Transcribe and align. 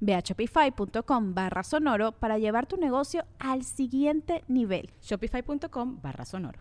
Ve 0.00 0.14
a 0.14 0.20
shopify.com 0.20 1.34
barra 1.34 1.62
sonoro 1.62 2.12
para 2.12 2.38
llevar 2.38 2.66
tu 2.66 2.76
negocio 2.76 3.24
al 3.38 3.64
siguiente 3.64 4.44
nivel. 4.48 4.90
Shopify.com 5.02 6.00
barra 6.02 6.24
sonoro. 6.24 6.60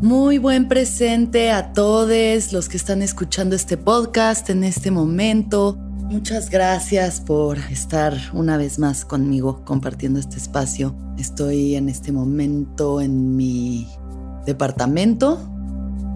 Muy 0.00 0.38
buen 0.38 0.68
presente 0.68 1.50
a 1.50 1.72
todos 1.72 2.52
los 2.52 2.68
que 2.68 2.76
están 2.76 3.02
escuchando 3.02 3.56
este 3.56 3.76
podcast 3.76 4.48
en 4.48 4.62
este 4.62 4.92
momento. 4.92 5.76
Muchas 5.76 6.50
gracias 6.50 7.20
por 7.20 7.58
estar 7.58 8.16
una 8.32 8.56
vez 8.56 8.78
más 8.78 9.04
conmigo 9.04 9.64
compartiendo 9.64 10.20
este 10.20 10.36
espacio. 10.36 10.94
Estoy 11.18 11.74
en 11.74 11.88
este 11.88 12.12
momento 12.12 13.00
en 13.00 13.36
mi 13.36 13.88
departamento, 14.48 15.38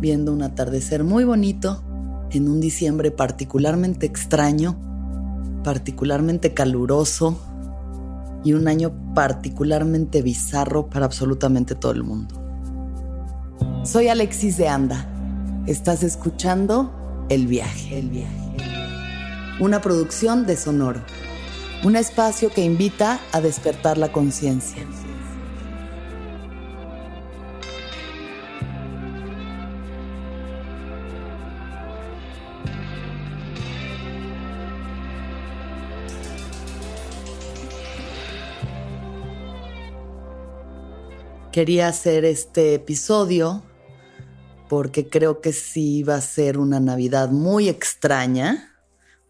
viendo 0.00 0.32
un 0.32 0.42
atardecer 0.42 1.04
muy 1.04 1.22
bonito 1.22 1.84
en 2.30 2.48
un 2.48 2.60
diciembre 2.60 3.10
particularmente 3.10 4.06
extraño, 4.06 4.78
particularmente 5.62 6.54
caluroso 6.54 7.38
y 8.42 8.54
un 8.54 8.68
año 8.68 8.90
particularmente 9.14 10.22
bizarro 10.22 10.88
para 10.88 11.04
absolutamente 11.04 11.74
todo 11.74 11.92
el 11.92 12.04
mundo. 12.04 12.34
Soy 13.84 14.08
Alexis 14.08 14.56
de 14.56 14.66
Anda. 14.66 15.06
Estás 15.66 16.02
escuchando 16.02 17.26
El 17.28 17.46
viaje, 17.46 17.98
el 17.98 18.08
viaje. 18.08 18.56
Una 19.60 19.82
producción 19.82 20.46
de 20.46 20.56
Sonoro. 20.56 21.02
Un 21.84 21.96
espacio 21.96 22.48
que 22.48 22.64
invita 22.64 23.20
a 23.30 23.42
despertar 23.42 23.98
la 23.98 24.10
conciencia. 24.10 24.86
Quería 41.52 41.86
hacer 41.86 42.24
este 42.24 42.74
episodio 42.74 43.62
porque 44.70 45.08
creo 45.08 45.42
que 45.42 45.52
sí 45.52 46.02
va 46.02 46.14
a 46.14 46.20
ser 46.22 46.56
una 46.56 46.80
Navidad 46.80 47.28
muy 47.28 47.68
extraña, 47.68 48.74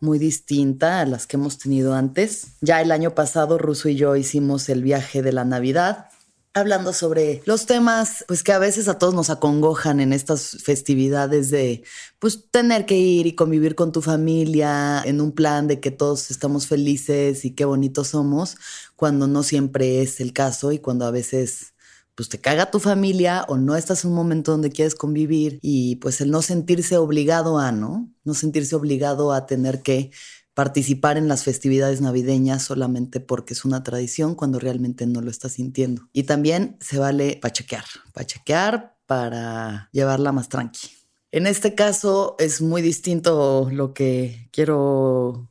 muy 0.01 0.21
distinta 0.21 1.01
a 1.01 1.07
las 1.07 1.27
que 1.27 1.37
hemos 1.37 1.59
tenido 1.59 1.95
antes. 1.95 2.47
Ya 2.61 2.81
el 2.81 2.93
año 2.93 3.17
pasado 3.17 3.59
Russo 3.59 3.89
y 3.89 3.97
yo 3.97 4.15
hicimos 4.15 4.69
el 4.69 4.85
viaje 4.85 5.21
de 5.21 5.33
la 5.33 5.45
Navidad 5.45 6.11
hablando 6.55 6.93
sobre 6.93 7.43
los 7.47 7.65
temas 7.67 8.25
pues 8.29 8.43
que 8.43 8.53
a 8.53 8.59
veces 8.59 8.87
a 8.87 8.99
todos 8.99 9.15
nos 9.15 9.31
acongojan 9.31 10.01
en 10.01 10.13
estas 10.13 10.59
festividades 10.63 11.51
de 11.51 11.83
pues 12.19 12.51
tener 12.51 12.85
que 12.85 12.99
ir 12.99 13.27
y 13.27 13.35
convivir 13.35 13.75
con 13.75 13.91
tu 13.91 14.03
familia 14.03 15.03
en 15.05 15.21
un 15.21 15.33
plan 15.33 15.67
de 15.67 15.81
que 15.81 15.91
todos 15.91 16.31
estamos 16.31 16.67
felices 16.67 17.45
y 17.45 17.53
qué 17.53 17.65
bonitos 17.65 18.09
somos, 18.09 18.59
cuando 18.97 19.27
no 19.27 19.43
siempre 19.43 20.03
es 20.03 20.21
el 20.21 20.33
caso 20.33 20.73
y 20.73 20.79
cuando 20.79 21.07
a 21.07 21.11
veces 21.11 21.72
pues 22.15 22.29
te 22.29 22.41
caga 22.41 22.71
tu 22.71 22.79
familia 22.79 23.45
o 23.49 23.57
no 23.57 23.77
estás 23.77 24.05
en 24.05 24.11
un 24.11 24.17
momento 24.17 24.53
donde 24.53 24.71
quieres 24.71 24.95
convivir 24.95 25.59
y 25.63 25.97
pues 25.97 26.21
el 26.21 26.31
no 26.31 26.43
sentirse 26.43 26.97
obligado 26.97 27.59
a, 27.59 27.73
¿no? 27.73 28.13
No 28.25 28.35
sentirse 28.35 28.77
obligado 28.77 29.33
a 29.33 29.47
tener 29.47 29.83
que 29.83 30.11
participar 30.55 31.17
en 31.17 31.29
las 31.29 31.45
festividades 31.45 32.01
navideñas 32.01 32.63
solamente 32.63 33.21
porque 33.21 33.55
es 33.55 33.65
una 33.65 33.83
tradición 33.83 34.35
cuando 34.35 34.59
realmente 34.59 35.07
no 35.07 35.23
lo 35.23 35.31
estás 35.31 35.53
sintiendo. 35.53 36.09
Y 36.13 36.25
también 36.25 36.77
se 36.81 36.99
vale 36.99 37.39
pachequear, 37.41 37.85
pachequear 38.13 38.97
para 39.07 39.89
llevarla 39.93 40.33
más 40.33 40.49
tranqui. 40.49 40.91
En 41.31 41.47
este 41.47 41.75
caso 41.75 42.37
es 42.39 42.61
muy 42.61 42.83
distinto 42.83 43.71
lo 43.73 43.95
que 43.95 44.51
quiero 44.53 45.51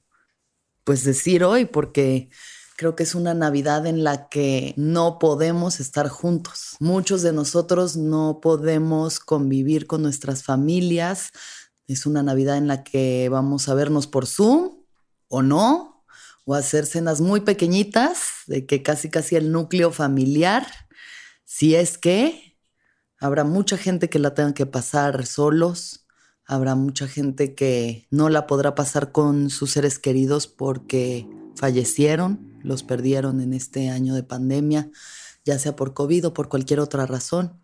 pues 0.83 1.03
decir 1.03 1.43
hoy 1.43 1.65
porque 1.65 2.29
Creo 2.81 2.95
que 2.95 3.03
es 3.03 3.13
una 3.13 3.35
Navidad 3.35 3.85
en 3.85 4.03
la 4.03 4.27
que 4.27 4.73
no 4.75 5.19
podemos 5.19 5.79
estar 5.79 6.09
juntos. 6.09 6.77
Muchos 6.79 7.21
de 7.21 7.31
nosotros 7.31 7.95
no 7.95 8.39
podemos 8.41 9.19
convivir 9.19 9.85
con 9.85 10.01
nuestras 10.01 10.41
familias. 10.41 11.29
Es 11.85 12.07
una 12.07 12.23
Navidad 12.23 12.57
en 12.57 12.65
la 12.65 12.83
que 12.83 13.29
vamos 13.29 13.69
a 13.69 13.75
vernos 13.75 14.07
por 14.07 14.25
Zoom 14.25 14.79
o 15.27 15.43
no, 15.43 16.03
o 16.43 16.55
hacer 16.55 16.87
cenas 16.87 17.21
muy 17.21 17.41
pequeñitas, 17.41 18.17
de 18.47 18.65
que 18.65 18.81
casi 18.81 19.11
casi 19.11 19.35
el 19.35 19.51
núcleo 19.51 19.91
familiar, 19.91 20.65
si 21.45 21.75
es 21.75 21.99
que 21.99 22.57
habrá 23.19 23.43
mucha 23.43 23.77
gente 23.77 24.09
que 24.09 24.17
la 24.17 24.33
tenga 24.33 24.55
que 24.55 24.65
pasar 24.65 25.27
solos, 25.27 26.07
habrá 26.47 26.73
mucha 26.73 27.07
gente 27.07 27.53
que 27.53 28.07
no 28.09 28.29
la 28.29 28.47
podrá 28.47 28.73
pasar 28.73 29.11
con 29.11 29.51
sus 29.51 29.69
seres 29.69 29.99
queridos 29.99 30.47
porque 30.47 31.27
fallecieron 31.55 32.50
los 32.63 32.83
perdieron 32.83 33.41
en 33.41 33.53
este 33.53 33.89
año 33.89 34.15
de 34.15 34.23
pandemia, 34.23 34.91
ya 35.45 35.59
sea 35.59 35.75
por 35.75 35.93
COVID 35.93 36.27
o 36.27 36.33
por 36.33 36.49
cualquier 36.49 36.79
otra 36.79 37.05
razón. 37.05 37.59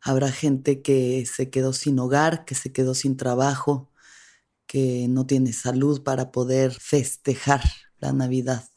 Habrá 0.00 0.30
gente 0.30 0.82
que 0.82 1.26
se 1.26 1.50
quedó 1.50 1.72
sin 1.72 1.98
hogar, 1.98 2.44
que 2.44 2.54
se 2.54 2.72
quedó 2.72 2.94
sin 2.94 3.16
trabajo, 3.16 3.90
que 4.66 5.06
no 5.08 5.26
tiene 5.26 5.52
salud 5.52 6.02
para 6.02 6.30
poder 6.30 6.72
festejar 6.72 7.62
la 7.98 8.12
Navidad 8.12 8.68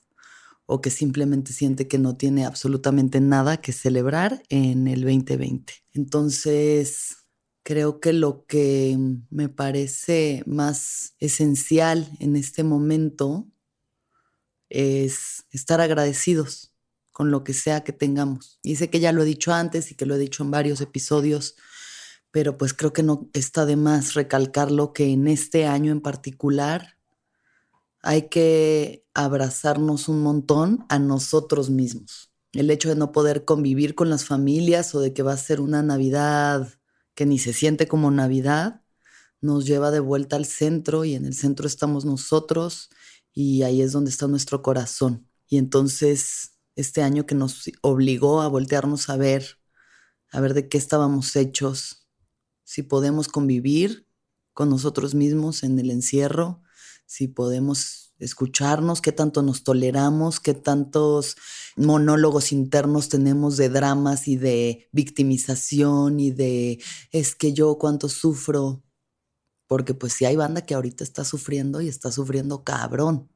o 0.65 0.81
que 0.81 0.89
simplemente 0.89 1.51
siente 1.51 1.87
que 1.87 1.97
no 1.97 2.15
tiene 2.15 2.45
absolutamente 2.45 3.19
nada 3.19 3.57
que 3.57 3.73
celebrar 3.73 4.41
en 4.49 4.87
el 4.87 5.01
2020. 5.01 5.73
Entonces, 5.93 7.17
creo 7.63 7.99
que 7.99 8.13
lo 8.13 8.45
que 8.45 8.97
me 9.29 9.49
parece 9.49 10.43
más 10.45 11.15
esencial 11.19 12.09
en 12.19 12.37
este 12.37 12.63
momento 12.63 13.47
es 14.71 15.45
estar 15.51 15.81
agradecidos 15.81 16.71
con 17.11 17.29
lo 17.29 17.43
que 17.43 17.53
sea 17.53 17.83
que 17.83 17.91
tengamos. 17.91 18.57
Y 18.63 18.77
sé 18.77 18.89
que 18.89 19.01
ya 19.01 19.11
lo 19.11 19.21
he 19.21 19.25
dicho 19.25 19.53
antes 19.53 19.91
y 19.91 19.95
que 19.95 20.05
lo 20.05 20.15
he 20.15 20.19
dicho 20.19 20.43
en 20.43 20.51
varios 20.51 20.79
episodios, 20.79 21.55
pero 22.31 22.57
pues 22.57 22.73
creo 22.73 22.93
que 22.93 23.03
no 23.03 23.29
está 23.33 23.65
de 23.65 23.75
más 23.75 24.13
recalcarlo 24.13 24.93
que 24.93 25.11
en 25.11 25.27
este 25.27 25.65
año 25.65 25.91
en 25.91 26.01
particular 26.01 26.97
hay 28.01 28.29
que 28.29 29.05
abrazarnos 29.13 30.07
un 30.07 30.23
montón 30.23 30.85
a 30.89 30.97
nosotros 30.97 31.69
mismos. 31.69 32.31
El 32.53 32.71
hecho 32.71 32.89
de 32.89 32.95
no 32.95 33.11
poder 33.11 33.45
convivir 33.45 33.93
con 33.93 34.09
las 34.09 34.25
familias 34.25 34.95
o 34.95 35.01
de 35.01 35.13
que 35.13 35.21
va 35.21 35.33
a 35.33 35.37
ser 35.37 35.61
una 35.61 35.83
Navidad 35.83 36.73
que 37.13 37.25
ni 37.25 37.37
se 37.39 37.51
siente 37.53 37.87
como 37.87 38.09
Navidad, 38.09 38.81
nos 39.41 39.65
lleva 39.65 39.91
de 39.91 39.99
vuelta 39.99 40.37
al 40.37 40.45
centro 40.45 41.03
y 41.03 41.15
en 41.15 41.25
el 41.25 41.33
centro 41.33 41.67
estamos 41.67 42.05
nosotros 42.05 42.89
y 43.33 43.63
ahí 43.63 43.81
es 43.81 43.91
donde 43.91 44.09
está 44.09 44.27
nuestro 44.27 44.61
corazón. 44.61 45.27
Y 45.47 45.57
entonces 45.57 46.57
este 46.75 47.03
año 47.03 47.25
que 47.25 47.35
nos 47.35 47.69
obligó 47.81 48.41
a 48.41 48.47
voltearnos 48.47 49.09
a 49.09 49.17
ver, 49.17 49.59
a 50.31 50.39
ver 50.39 50.53
de 50.53 50.69
qué 50.69 50.77
estábamos 50.77 51.35
hechos, 51.35 52.07
si 52.63 52.83
podemos 52.83 53.27
convivir 53.27 54.07
con 54.53 54.69
nosotros 54.69 55.13
mismos 55.13 55.63
en 55.63 55.77
el 55.79 55.91
encierro, 55.91 56.61
si 57.05 57.27
podemos 57.27 58.13
escucharnos, 58.19 59.01
qué 59.01 59.11
tanto 59.11 59.41
nos 59.41 59.63
toleramos, 59.63 60.39
qué 60.39 60.53
tantos 60.53 61.35
monólogos 61.75 62.51
internos 62.51 63.09
tenemos 63.09 63.57
de 63.57 63.69
dramas 63.69 64.27
y 64.27 64.37
de 64.37 64.87
victimización 64.91 66.19
y 66.19 66.31
de 66.31 66.81
es 67.11 67.35
que 67.35 67.53
yo 67.53 67.77
cuánto 67.77 68.07
sufro, 68.09 68.83
porque 69.71 69.93
pues 69.93 70.11
sí 70.11 70.25
hay 70.25 70.35
banda 70.35 70.65
que 70.65 70.73
ahorita 70.73 71.01
está 71.01 71.23
sufriendo 71.23 71.79
y 71.79 71.87
está 71.87 72.11
sufriendo 72.11 72.65
cabrón. 72.65 73.29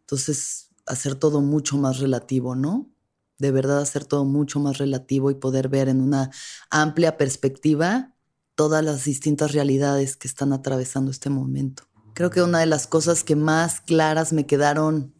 Entonces, 0.00 0.68
hacer 0.84 1.14
todo 1.14 1.40
mucho 1.40 1.78
más 1.78 1.98
relativo, 1.98 2.54
¿no? 2.54 2.90
De 3.38 3.52
verdad 3.52 3.80
hacer 3.80 4.04
todo 4.04 4.26
mucho 4.26 4.60
más 4.60 4.76
relativo 4.76 5.30
y 5.30 5.34
poder 5.34 5.70
ver 5.70 5.88
en 5.88 6.02
una 6.02 6.30
amplia 6.68 7.16
perspectiva 7.16 8.14
todas 8.54 8.84
las 8.84 9.06
distintas 9.06 9.52
realidades 9.52 10.18
que 10.18 10.28
están 10.28 10.52
atravesando 10.52 11.10
este 11.10 11.30
momento. 11.30 11.84
Creo 12.12 12.28
que 12.28 12.42
una 12.42 12.60
de 12.60 12.66
las 12.66 12.86
cosas 12.86 13.24
que 13.24 13.34
más 13.34 13.80
claras 13.80 14.34
me 14.34 14.44
quedaron 14.44 15.14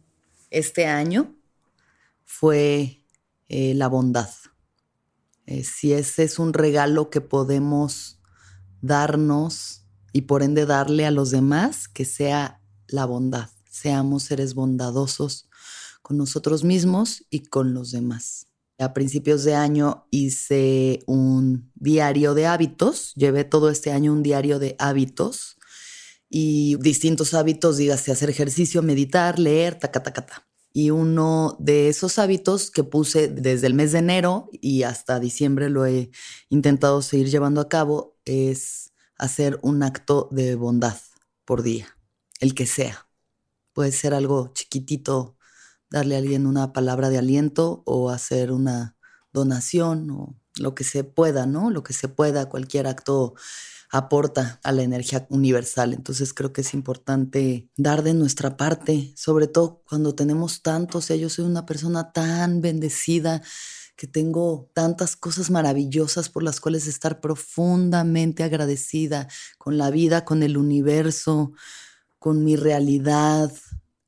este 0.51 0.85
año 0.85 1.35
fue 2.25 3.03
eh, 3.49 3.73
la 3.73 3.87
bondad. 3.87 4.29
Eh, 5.47 5.63
si 5.63 5.93
ese 5.93 6.25
es 6.25 6.37
un 6.37 6.53
regalo 6.53 7.09
que 7.09 7.21
podemos 7.21 8.21
darnos 8.81 9.86
y 10.13 10.21
por 10.21 10.43
ende 10.43 10.65
darle 10.65 11.05
a 11.05 11.11
los 11.11 11.31
demás, 11.31 11.87
que 11.87 12.05
sea 12.05 12.61
la 12.87 13.05
bondad. 13.05 13.49
Seamos 13.69 14.23
seres 14.23 14.53
bondadosos 14.53 15.49
con 16.01 16.17
nosotros 16.17 16.63
mismos 16.63 17.25
y 17.29 17.41
con 17.43 17.73
los 17.73 17.91
demás. 17.91 18.47
A 18.79 18.93
principios 18.93 19.43
de 19.43 19.55
año 19.55 20.07
hice 20.11 20.99
un 21.07 21.71
diario 21.75 22.33
de 22.33 22.45
hábitos, 22.45 23.13
llevé 23.15 23.43
todo 23.43 23.69
este 23.69 23.91
año 23.91 24.13
un 24.13 24.23
diario 24.23 24.59
de 24.59 24.75
hábitos 24.77 25.57
y 26.29 26.75
distintos 26.77 27.33
hábitos, 27.33 27.77
dígase 27.77 28.11
hacer 28.11 28.29
ejercicio, 28.29 28.83
meditar, 28.83 29.39
leer, 29.39 29.79
ta, 29.79 29.91
ta, 29.91 30.03
ta. 30.03 30.47
Y 30.73 30.91
uno 30.91 31.57
de 31.59 31.89
esos 31.89 32.19
hábitos 32.19 32.69
que 32.69 32.83
puse 32.83 33.27
desde 33.29 33.65
el 33.65 33.73
mes 33.73 33.93
de 33.93 33.99
enero 33.99 34.49
y 34.53 34.83
hasta 34.83 35.19
diciembre 35.19 35.69
lo 35.69 35.87
he 35.87 36.11
intentado 36.49 37.01
seguir 37.01 37.29
llevando 37.29 37.61
a 37.61 37.69
cabo 37.69 38.15
es 38.25 38.93
hacer 39.17 39.59
un 39.61 39.83
acto 39.83 40.27
de 40.31 40.55
bondad 40.55 40.97
por 41.45 41.63
día, 41.63 41.87
el 42.39 42.53
que 42.55 42.65
sea. 42.65 43.07
Puede 43.73 43.91
ser 43.91 44.13
algo 44.13 44.51
chiquitito, 44.53 45.37
darle 45.89 46.15
a 46.15 46.19
alguien 46.19 46.47
una 46.47 46.73
palabra 46.73 47.09
de 47.09 47.17
aliento 47.17 47.83
o 47.85 48.09
hacer 48.09 48.51
una 48.51 48.97
donación 49.31 50.09
o 50.09 50.35
lo 50.57 50.75
que 50.75 50.83
se 50.83 51.03
pueda, 51.03 51.45
¿no? 51.45 51.69
Lo 51.69 51.83
que 51.83 51.93
se 51.93 52.07
pueda, 52.07 52.49
cualquier 52.49 52.87
acto 52.87 53.35
aporta 53.89 54.59
a 54.63 54.71
la 54.71 54.83
energía 54.83 55.25
universal. 55.29 55.93
Entonces 55.93 56.33
creo 56.33 56.51
que 56.51 56.61
es 56.61 56.73
importante 56.73 57.69
dar 57.77 58.03
de 58.03 58.13
nuestra 58.13 58.57
parte, 58.57 59.13
sobre 59.15 59.47
todo 59.47 59.83
cuando 59.87 60.15
tenemos 60.15 60.61
tanto. 60.61 60.97
O 60.97 61.01
sea, 61.01 61.15
yo 61.15 61.29
soy 61.29 61.45
una 61.45 61.65
persona 61.65 62.11
tan 62.11 62.61
bendecida 62.61 63.41
que 63.97 64.07
tengo 64.07 64.69
tantas 64.73 65.15
cosas 65.15 65.49
maravillosas 65.49 66.29
por 66.29 66.43
las 66.43 66.61
cuales 66.61 66.87
estar 66.87 67.19
profundamente 67.19 68.43
agradecida 68.43 69.27
con 69.57 69.77
la 69.77 69.89
vida, 69.89 70.23
con 70.23 70.43
el 70.43 70.55
universo, 70.55 71.51
con 72.19 72.43
mi 72.43 72.55
realidad, 72.55 73.51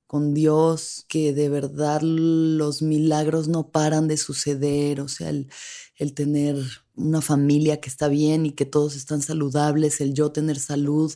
con 0.05 0.33
Dios, 0.33 1.05
que 1.07 1.33
de 1.33 1.49
verdad 1.49 2.01
los 2.01 2.81
milagros 2.81 3.47
no 3.47 3.71
paran 3.71 4.07
de 4.07 4.17
suceder, 4.17 5.01
o 5.01 5.07
sea, 5.07 5.29
el, 5.29 5.49
el 5.97 6.13
tener 6.13 6.55
una 6.95 7.21
familia 7.21 7.81
que 7.81 7.89
está 7.89 8.07
bien 8.07 8.45
y 8.45 8.51
que 8.51 8.65
todos 8.65 8.95
están 8.95 9.21
saludables, 9.21 10.01
el 10.01 10.13
yo 10.13 10.31
tener 10.31 10.59
salud, 10.59 11.13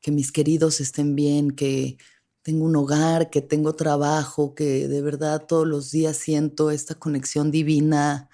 que 0.00 0.10
mis 0.12 0.32
queridos 0.32 0.80
estén 0.80 1.14
bien, 1.14 1.50
que 1.50 1.98
tengo 2.44 2.66
un 2.66 2.76
hogar, 2.76 3.30
que 3.30 3.40
tengo 3.40 3.74
trabajo, 3.74 4.54
que 4.54 4.86
de 4.86 5.00
verdad 5.00 5.46
todos 5.48 5.66
los 5.66 5.90
días 5.90 6.18
siento 6.18 6.70
esta 6.70 6.94
conexión 6.94 7.50
divina 7.50 8.28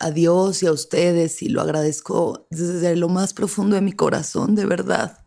a 0.00 0.10
Dios 0.10 0.62
y 0.62 0.66
a 0.66 0.72
ustedes 0.72 1.42
y 1.42 1.48
lo 1.48 1.62
agradezco 1.62 2.46
desde 2.50 2.96
lo 2.96 3.08
más 3.08 3.32
profundo 3.32 3.76
de 3.76 3.82
mi 3.82 3.92
corazón, 3.92 4.56
de 4.56 4.66
verdad. 4.66 5.24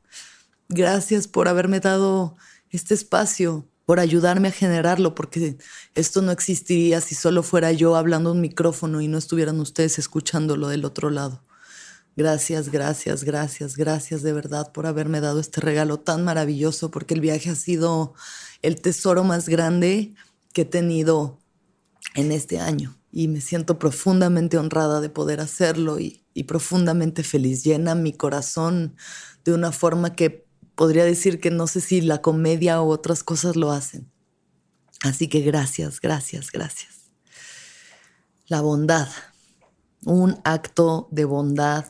Gracias 0.68 1.30
por 1.30 1.48
haberme 1.48 1.80
dado 1.80 2.36
este 2.70 2.94
espacio 2.94 3.66
por 3.86 4.00
ayudarme 4.00 4.50
a 4.50 4.52
generarlo, 4.52 5.16
porque 5.16 5.58
esto 5.96 6.22
no 6.22 6.32
existiría 6.32 7.02
si 7.02 7.16
solo 7.16 7.42
fuera 7.42 7.72
yo 7.72 7.96
hablando 7.96 8.34
un 8.34 8.42
micrófono 8.42 9.02
y 9.02 9.08
no 9.08 9.18
estuvieran 9.18 9.60
ustedes 9.60 9.98
escuchándolo 9.98 10.68
del 10.68 10.86
otro 10.86 11.10
lado. 11.10 11.44
Gracias, 12.20 12.70
gracias, 12.70 13.24
gracias, 13.24 13.78
gracias 13.78 14.24
de 14.24 14.34
verdad 14.34 14.74
por 14.74 14.86
haberme 14.88 15.22
dado 15.22 15.40
este 15.40 15.62
regalo 15.62 16.02
tan 16.02 16.26
maravilloso, 16.26 16.92
porque 16.92 17.14
el 17.14 17.22
viaje 17.22 17.50
ha 17.50 17.56
sido 17.56 18.14
el 18.62 18.82
tesoro 18.82 19.24
más 19.24 19.48
grande 19.48 20.14
que 20.52 20.64
he 20.64 20.66
tenido 20.66 21.40
en 22.16 22.34
este 22.34 22.60
año. 22.60 23.00
Y 23.10 23.30
me 23.30 23.40
siento 23.40 23.80
profundamente 23.80 24.58
honrada 24.58 25.00
de 25.00 25.10
poder 25.10 25.40
hacerlo 25.40 25.98
y, 25.98 26.26
profundamente 26.46 27.24
feliz. 27.24 27.64
Llena 27.64 27.96
mi 27.96 28.12
corazón 28.12 28.98
de 29.46 29.54
una 29.54 29.72
forma 29.72 30.14
que 30.14 30.46
podría 30.76 31.06
decir 31.06 31.40
que 31.40 31.52
no 31.52 31.68
sé 31.68 31.80
si 31.80 32.02
la 32.02 32.22
comedia 32.22 32.82
o 32.82 32.90
otras 32.90 33.24
cosas 33.24 33.56
lo 33.56 33.72
hacen. 33.72 34.12
Así 35.04 35.30
que 35.30 35.40
gracias, 35.40 36.02
gracias, 36.02 36.52
gracias. 36.52 37.12
La 38.48 38.60
bondad, 38.60 39.08
un 40.04 40.38
acto 40.44 41.08
de 41.12 41.24
bondad 41.24 41.86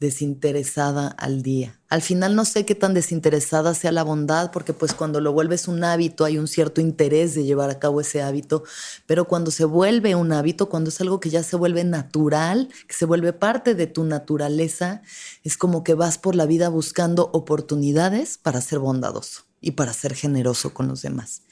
desinteresada 0.00 1.08
al 1.08 1.42
día. 1.42 1.78
Al 1.90 2.00
final 2.00 2.34
no 2.34 2.46
sé 2.46 2.64
qué 2.64 2.74
tan 2.74 2.94
desinteresada 2.94 3.74
sea 3.74 3.92
la 3.92 4.02
bondad, 4.02 4.50
porque 4.50 4.72
pues 4.72 4.94
cuando 4.94 5.20
lo 5.20 5.32
vuelves 5.32 5.68
un 5.68 5.84
hábito 5.84 6.24
hay 6.24 6.38
un 6.38 6.48
cierto 6.48 6.80
interés 6.80 7.34
de 7.34 7.44
llevar 7.44 7.68
a 7.68 7.78
cabo 7.78 8.00
ese 8.00 8.22
hábito, 8.22 8.64
pero 9.06 9.26
cuando 9.26 9.50
se 9.50 9.66
vuelve 9.66 10.14
un 10.14 10.32
hábito, 10.32 10.70
cuando 10.70 10.88
es 10.88 11.00
algo 11.02 11.20
que 11.20 11.28
ya 11.28 11.42
se 11.42 11.56
vuelve 11.56 11.84
natural, 11.84 12.70
que 12.88 12.94
se 12.94 13.04
vuelve 13.04 13.34
parte 13.34 13.74
de 13.74 13.86
tu 13.86 14.04
naturaleza, 14.04 15.02
es 15.44 15.58
como 15.58 15.84
que 15.84 15.94
vas 15.94 16.16
por 16.16 16.34
la 16.34 16.46
vida 16.46 16.70
buscando 16.70 17.28
oportunidades 17.34 18.38
para 18.38 18.62
ser 18.62 18.78
bondadoso 18.78 19.42
y 19.60 19.72
para 19.72 19.92
ser 19.92 20.14
generoso 20.14 20.72
con 20.72 20.88
los 20.88 21.02
demás. 21.02 21.42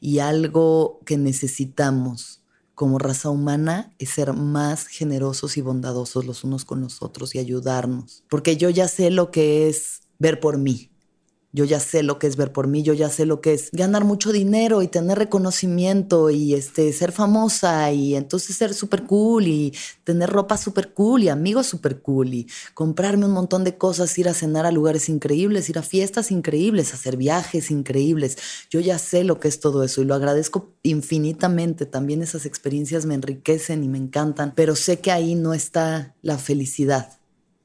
Y 0.00 0.20
algo 0.20 1.00
que 1.04 1.16
necesitamos 1.16 2.37
como 2.78 3.00
raza 3.00 3.28
humana 3.28 3.92
es 3.98 4.10
ser 4.10 4.34
más 4.34 4.86
generosos 4.86 5.56
y 5.56 5.62
bondadosos 5.62 6.24
los 6.24 6.44
unos 6.44 6.64
con 6.64 6.80
los 6.80 7.02
otros 7.02 7.34
y 7.34 7.40
ayudarnos. 7.40 8.22
Porque 8.30 8.56
yo 8.56 8.70
ya 8.70 8.86
sé 8.86 9.10
lo 9.10 9.32
que 9.32 9.68
es 9.68 10.02
ver 10.20 10.38
por 10.38 10.58
mí. 10.58 10.88
Yo 11.50 11.64
ya 11.64 11.80
sé 11.80 12.02
lo 12.02 12.18
que 12.18 12.26
es 12.26 12.36
ver 12.36 12.52
por 12.52 12.66
mí, 12.66 12.82
yo 12.82 12.92
ya 12.92 13.08
sé 13.08 13.24
lo 13.24 13.40
que 13.40 13.54
es 13.54 13.70
ganar 13.72 14.04
mucho 14.04 14.32
dinero 14.32 14.82
y 14.82 14.88
tener 14.88 15.18
reconocimiento 15.18 16.28
y 16.28 16.52
este, 16.52 16.92
ser 16.92 17.10
famosa 17.10 17.90
y 17.90 18.16
entonces 18.16 18.54
ser 18.56 18.74
súper 18.74 19.04
cool 19.04 19.46
y 19.46 19.72
tener 20.04 20.28
ropa 20.28 20.58
súper 20.58 20.92
cool 20.92 21.22
y 21.24 21.30
amigos 21.30 21.66
súper 21.66 22.02
cool 22.02 22.34
y 22.34 22.46
comprarme 22.74 23.24
un 23.24 23.32
montón 23.32 23.64
de 23.64 23.78
cosas, 23.78 24.18
ir 24.18 24.28
a 24.28 24.34
cenar 24.34 24.66
a 24.66 24.72
lugares 24.72 25.08
increíbles, 25.08 25.70
ir 25.70 25.78
a 25.78 25.82
fiestas 25.82 26.30
increíbles, 26.30 26.92
hacer 26.92 27.16
viajes 27.16 27.70
increíbles. 27.70 28.36
Yo 28.68 28.80
ya 28.80 28.98
sé 28.98 29.24
lo 29.24 29.40
que 29.40 29.48
es 29.48 29.58
todo 29.58 29.84
eso 29.84 30.02
y 30.02 30.04
lo 30.04 30.14
agradezco 30.14 30.74
infinitamente. 30.82 31.86
También 31.86 32.22
esas 32.22 32.44
experiencias 32.44 33.06
me 33.06 33.14
enriquecen 33.14 33.82
y 33.82 33.88
me 33.88 33.98
encantan, 33.98 34.52
pero 34.54 34.76
sé 34.76 35.00
que 35.00 35.12
ahí 35.12 35.34
no 35.34 35.54
está 35.54 36.14
la 36.20 36.36
felicidad. 36.36 37.18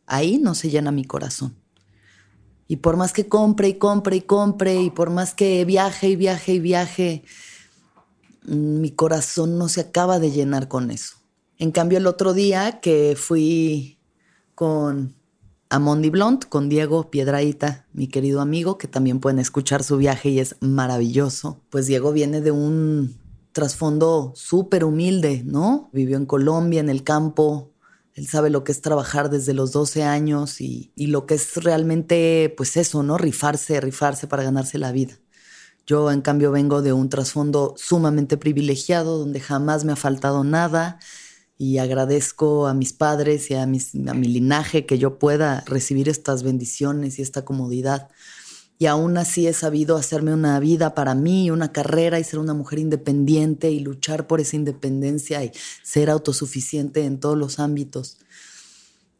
Ahí 0.06 0.38
no 0.38 0.56
se 0.56 0.70
llena 0.70 0.92
mi 0.92 1.04
corazón. 1.04 1.63
Y 2.68 2.78
por 2.78 2.98
más 2.98 3.14
que 3.14 3.28
compre 3.28 3.70
y 3.70 3.74
compre 3.76 4.18
y 4.18 4.22
compre, 4.22 4.82
y 4.82 4.90
por 4.90 5.10
más 5.10 5.34
que 5.34 5.64
viaje 5.66 6.10
y 6.10 6.16
viaje 6.16 6.54
y 6.54 6.60
viaje, 6.60 7.24
mm, 8.46 8.82
mi 8.82 8.92
corazón 8.92 9.58
no 9.58 9.70
se 9.70 9.82
acaba 9.82 10.20
de 10.20 10.32
llenar 10.32 10.68
con 10.68 10.92
eso. 10.92 11.18
En 11.58 11.72
cambio, 11.72 11.98
el 11.98 12.08
otro 12.08 12.34
día 12.34 12.80
que 12.82 13.16
fui 13.18 14.00
con 14.56 15.16
Amondi 15.70 16.10
Blunt, 16.10 16.46
con 16.46 16.70
Diego 16.70 17.10
Piedraíta, 17.10 17.88
mi 17.94 18.08
querido 18.08 18.42
amigo, 18.42 18.78
que 18.78 18.88
también 18.88 19.20
pueden 19.20 19.40
escuchar 19.40 19.84
su 19.84 19.98
viaje 19.98 20.30
y 20.30 20.40
es 20.40 20.56
maravilloso, 20.62 21.62
pues 21.70 21.88
Diego 21.88 22.12
viene 22.12 22.42
de 22.42 22.52
un 22.52 23.18
trasfondo 23.54 24.34
súper 24.36 24.84
humilde, 24.84 25.44
¿no? 25.46 25.90
Vivió 25.92 26.18
en 26.18 26.26
Colombia, 26.26 26.80
en 26.80 26.90
el 26.90 27.04
campo, 27.04 27.73
él 28.16 28.28
sabe 28.28 28.50
lo 28.50 28.64
que 28.64 28.72
es 28.72 28.82
trabajar 28.82 29.30
desde 29.30 29.54
los 29.54 29.72
12 29.72 30.04
años 30.04 30.62
y, 30.62 30.92
lo 30.96 31.26
que 31.26 31.36
es 31.36 31.56
realmente, 31.64 32.54
pues 32.56 32.78
eso, 32.78 33.02
¿no? 33.02 33.18
Rifarse, 33.18 33.82
rifarse 33.82 34.28
para 34.28 34.44
ganarse 34.44 34.78
la 34.78 34.92
vida. 34.92 35.20
Yo, 35.88 36.12
en 36.12 36.22
cambio, 36.22 36.52
vengo 36.52 36.82
de 36.82 36.94
un 36.94 37.10
trasfondo 37.10 37.74
sumamente 37.76 38.38
privilegiado, 38.38 39.18
donde 39.18 39.40
jamás 39.40 39.84
me 39.84 39.94
ha 39.94 39.96
faltado 39.96 40.44
nada 40.44 41.00
y 41.58 41.80
agradezco 41.80 42.68
a 42.68 42.74
mis 42.74 42.94
padres 42.94 43.50
y 43.50 43.56
a, 43.56 43.66
mis, 43.66 43.94
a 43.96 44.14
mi 44.14 44.28
linaje 44.28 44.86
que 44.86 44.98
yo 44.98 45.18
pueda 45.18 45.64
recibir 45.66 46.08
estas 46.08 46.44
bendiciones 46.44 47.20
y 47.20 47.22
esta 47.22 47.44
comodidad 47.44 48.10
y 48.80 48.88
aún 48.88 49.18
así 49.18 49.48
he 49.48 49.54
sabido 49.54 49.96
hacerme 49.98 50.34
una 50.34 50.60
vida 50.60 50.96
para 50.96 51.16
mí, 51.16 51.52
una 51.52 51.72
carrera 51.72 52.20
y 52.20 52.24
ser 52.24 52.40
una 52.40 52.54
mujer 52.54 52.80
independiente 52.80 53.72
y 53.72 53.80
luchar 53.80 54.28
por 54.28 54.42
esa 54.42 54.56
independencia 54.56 55.44
y 55.44 55.52
ser 55.84 56.10
autosuficiente 56.10 57.06
en 57.06 57.20
todos 57.20 57.38
los 57.38 57.60
ámbitos. 57.60 58.18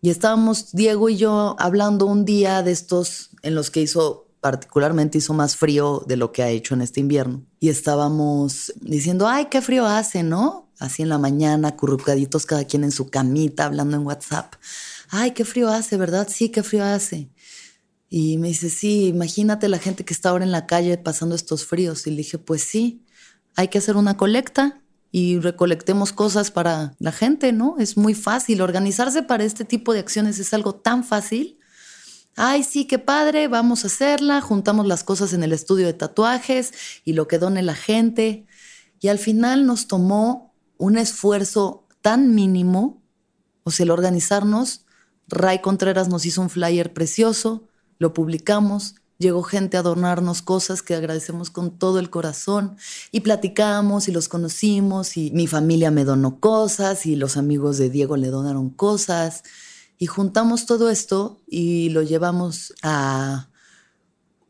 Y 0.02 0.10
estábamos 0.10 0.74
Diego 0.74 1.08
y 1.10 1.18
yo 1.18 1.56
hablando 1.60 2.06
un 2.06 2.26
día 2.26 2.62
de 2.62 2.72
estos 2.72 3.30
en 3.42 3.56
los 3.56 3.72
que 3.72 3.82
hizo 3.82 4.28
particularmente 4.44 5.20
hizo 5.20 5.34
más 5.34 5.56
frío 5.56 6.04
de 6.06 6.18
lo 6.18 6.34
que 6.34 6.44
ha 6.44 6.50
hecho 6.50 6.74
en 6.74 6.82
este 6.82 7.00
invierno. 7.00 7.46
Y 7.62 7.70
estábamos 7.70 8.74
diciendo, 8.82 9.26
ay, 9.26 9.46
qué 9.46 9.62
frío 9.62 9.86
hace, 9.86 10.22
¿no? 10.22 10.70
Así 10.80 11.02
en 11.02 11.08
la 11.08 11.18
mañana, 11.18 11.70
acurrucaditos 11.70 12.46
cada 12.46 12.66
quien 12.66 12.84
en 12.84 12.92
su 12.92 13.10
camita, 13.10 13.64
hablando 13.64 13.96
en 13.96 14.06
WhatsApp. 14.06 14.56
Ay, 15.10 15.32
qué 15.32 15.46
frío 15.46 15.70
hace, 15.70 15.96
¿verdad? 15.96 16.28
Sí, 16.30 16.50
qué 16.50 16.62
frío 16.62 16.84
hace. 16.84 17.30
Y 18.16 18.38
me 18.38 18.50
dice, 18.50 18.70
sí, 18.70 19.08
imagínate 19.08 19.68
la 19.68 19.80
gente 19.80 20.06
que 20.06 20.14
está 20.14 20.30
ahora 20.30 20.46
en 20.46 20.52
la 20.52 20.68
calle 20.68 21.00
pasando 21.00 21.34
estos 21.34 21.66
fríos. 21.66 22.06
Y 22.06 22.12
le 22.12 22.18
dije, 22.18 22.38
pues 22.38 22.62
sí, 22.62 23.04
hay 23.56 23.70
que 23.70 23.80
hacer 23.80 23.98
una 23.98 24.18
colecta 24.18 24.84
y 25.12 25.40
recolectemos 25.40 26.14
cosas 26.14 26.52
para 26.52 26.94
la 27.00 27.12
gente, 27.12 27.52
¿no? 27.54 27.76
Es 27.80 27.98
muy 27.98 28.14
fácil. 28.14 28.62
Organizarse 28.62 29.24
para 29.24 29.44
este 29.44 29.66
tipo 29.66 29.94
de 29.94 30.00
acciones 30.00 30.38
es 30.38 30.54
algo 30.54 30.76
tan 30.76 31.04
fácil. 31.04 31.58
Ay, 32.36 32.62
sí, 32.62 32.86
qué 32.86 33.00
padre, 33.00 33.48
vamos 33.48 33.84
a 33.84 33.88
hacerla. 33.88 34.42
Juntamos 34.42 34.86
las 34.86 35.04
cosas 35.04 35.34
en 35.34 35.42
el 35.42 35.52
estudio 35.52 35.88
de 35.88 35.94
tatuajes 35.94 36.72
y 37.04 37.14
lo 37.14 37.28
que 37.28 37.40
done 37.40 37.64
la 37.64 37.74
gente. 37.74 38.46
Y 39.00 39.08
al 39.08 39.18
final 39.18 39.66
nos 39.66 39.88
tomó 39.88 40.54
un 40.78 41.00
esfuerzo 41.00 41.88
tan 42.04 42.36
mínimo, 42.36 43.02
o 43.64 43.72
sea, 43.72 43.86
el 43.86 43.90
organizarnos. 43.90 44.86
Ray 45.28 45.62
Contreras 45.62 46.10
nos 46.10 46.28
hizo 46.28 46.42
un 46.42 46.52
flyer 46.52 46.94
precioso, 46.94 47.70
lo 48.00 48.14
publicamos 48.14 48.96
Llegó 49.20 49.44
gente 49.44 49.78
a 49.78 49.82
adornarnos 49.82 50.42
cosas 50.42 50.82
que 50.82 50.96
agradecemos 50.96 51.50
con 51.50 51.78
todo 51.78 52.00
el 52.00 52.10
corazón 52.10 52.76
y 53.12 53.22
platicamos 53.22 54.10
y 54.10 54.12
los 54.12 54.28
conocimos 54.28 55.16
y 55.16 55.32
mi 55.32 55.48
familia 55.48 55.92
me 55.92 56.04
donó 56.04 56.42
cosas 56.42 57.06
y 57.06 57.16
los 57.16 57.38
amigos 57.38 57.78
de 57.78 57.90
Diego 57.90 58.18
le 58.18 58.28
donaron 58.28 58.70
cosas 58.70 59.44
y 59.98 60.08
juntamos 60.08 60.66
todo 60.66 60.90
esto 60.90 61.40
y 61.48 61.90
lo 61.90 62.02
llevamos 62.02 62.74
a 62.82 63.50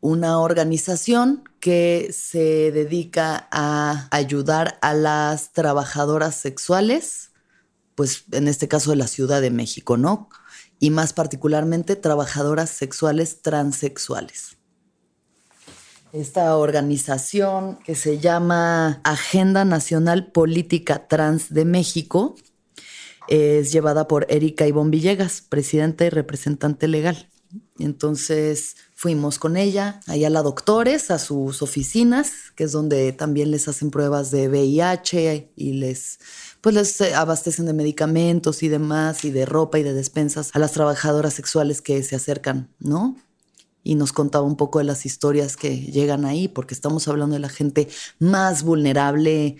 una 0.00 0.40
organización 0.40 1.44
que 1.60 2.10
se 2.12 2.72
dedica 2.72 3.48
a 3.52 4.08
ayudar 4.10 4.78
a 4.82 4.92
las 4.92 5.52
trabajadoras 5.52 6.34
sexuales, 6.34 7.30
pues 7.94 8.24
en 8.32 8.48
este 8.48 8.66
caso 8.66 8.90
de 8.90 8.96
la 8.96 9.06
Ciudad 9.06 9.40
de 9.40 9.50
México, 9.50 9.96
¿no? 9.96 10.28
Y 10.78 10.90
más 10.90 11.12
particularmente 11.12 11.96
trabajadoras 11.96 12.70
sexuales 12.70 13.42
transexuales. 13.42 14.56
Esta 16.12 16.56
organización 16.56 17.78
que 17.84 17.96
se 17.96 18.18
llama 18.18 19.00
Agenda 19.02 19.64
Nacional 19.64 20.30
Política 20.30 21.08
Trans 21.08 21.52
de 21.52 21.64
México 21.64 22.36
es 23.26 23.72
llevada 23.72 24.06
por 24.06 24.26
Erika 24.28 24.66
Ivonne 24.66 24.90
Villegas, 24.90 25.40
presidenta 25.40 26.04
y 26.04 26.10
representante 26.10 26.86
legal. 26.86 27.28
Entonces 27.78 28.76
fuimos 28.94 29.38
con 29.38 29.56
ella 29.56 30.00
allá 30.06 30.28
a 30.28 30.30
la 30.30 30.42
doctores, 30.42 31.10
a 31.10 31.18
sus 31.18 31.62
oficinas, 31.62 32.52
que 32.54 32.64
es 32.64 32.72
donde 32.72 33.12
también 33.12 33.50
les 33.50 33.66
hacen 33.66 33.90
pruebas 33.90 34.30
de 34.30 34.48
VIH 34.48 35.52
y 35.56 35.72
les 35.72 36.18
pues 36.64 36.74
les 36.74 36.98
eh, 37.02 37.14
abastecen 37.14 37.66
de 37.66 37.74
medicamentos 37.74 38.62
y 38.62 38.68
demás, 38.68 39.26
y 39.26 39.30
de 39.30 39.44
ropa 39.44 39.78
y 39.78 39.82
de 39.82 39.92
despensas 39.92 40.48
a 40.54 40.58
las 40.58 40.72
trabajadoras 40.72 41.34
sexuales 41.34 41.82
que 41.82 42.02
se 42.02 42.16
acercan, 42.16 42.70
¿no? 42.78 43.18
Y 43.82 43.96
nos 43.96 44.14
contaba 44.14 44.46
un 44.46 44.56
poco 44.56 44.78
de 44.78 44.86
las 44.86 45.04
historias 45.04 45.58
que 45.58 45.76
llegan 45.76 46.24
ahí, 46.24 46.48
porque 46.48 46.72
estamos 46.72 47.06
hablando 47.06 47.34
de 47.34 47.40
la 47.40 47.50
gente 47.50 47.90
más 48.18 48.62
vulnerable, 48.62 49.58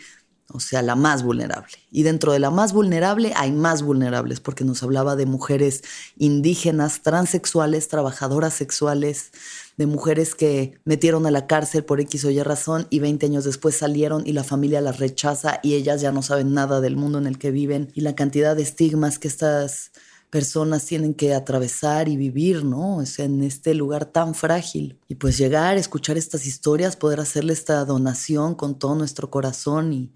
o 0.48 0.60
sea, 0.60 0.80
la 0.80 0.96
más 0.96 1.22
vulnerable. 1.22 1.76
Y 1.90 2.04
dentro 2.04 2.32
de 2.32 2.38
la 2.38 2.50
más 2.50 2.72
vulnerable 2.72 3.34
hay 3.36 3.52
más 3.52 3.82
vulnerables, 3.82 4.40
porque 4.40 4.64
nos 4.64 4.82
hablaba 4.82 5.14
de 5.14 5.26
mujeres 5.26 5.82
indígenas, 6.16 7.02
transexuales, 7.02 7.88
trabajadoras 7.88 8.54
sexuales, 8.54 9.30
de 9.76 9.86
mujeres 9.86 10.34
que 10.34 10.78
metieron 10.84 11.26
a 11.26 11.30
la 11.30 11.46
cárcel 11.46 11.84
por 11.84 12.00
X 12.00 12.24
o 12.24 12.30
Y 12.30 12.42
razón 12.42 12.86
y 12.90 13.00
20 13.00 13.26
años 13.26 13.44
después 13.44 13.76
salieron 13.76 14.22
y 14.26 14.32
la 14.32 14.44
familia 14.44 14.80
las 14.80 14.98
rechaza 14.98 15.60
y 15.62 15.74
ellas 15.74 16.00
ya 16.00 16.12
no 16.12 16.22
saben 16.22 16.54
nada 16.54 16.80
del 16.80 16.96
mundo 16.96 17.18
en 17.18 17.26
el 17.26 17.38
que 17.38 17.50
viven 17.50 17.90
y 17.94 18.02
la 18.02 18.14
cantidad 18.14 18.54
de 18.54 18.62
estigmas 18.62 19.18
que 19.18 19.28
estas 19.28 19.90
personas 20.34 20.84
tienen 20.84 21.14
que 21.14 21.32
atravesar 21.32 22.08
y 22.08 22.16
vivir, 22.16 22.64
¿no? 22.64 23.00
En 23.18 23.42
este 23.44 23.72
lugar 23.72 24.04
tan 24.04 24.34
frágil. 24.34 24.98
Y 25.06 25.14
pues 25.14 25.38
llegar, 25.38 25.76
escuchar 25.76 26.18
estas 26.18 26.44
historias, 26.44 26.96
poder 26.96 27.20
hacerle 27.20 27.52
esta 27.52 27.84
donación 27.84 28.56
con 28.56 28.76
todo 28.76 28.96
nuestro 28.96 29.30
corazón 29.30 29.92
y, 29.92 30.12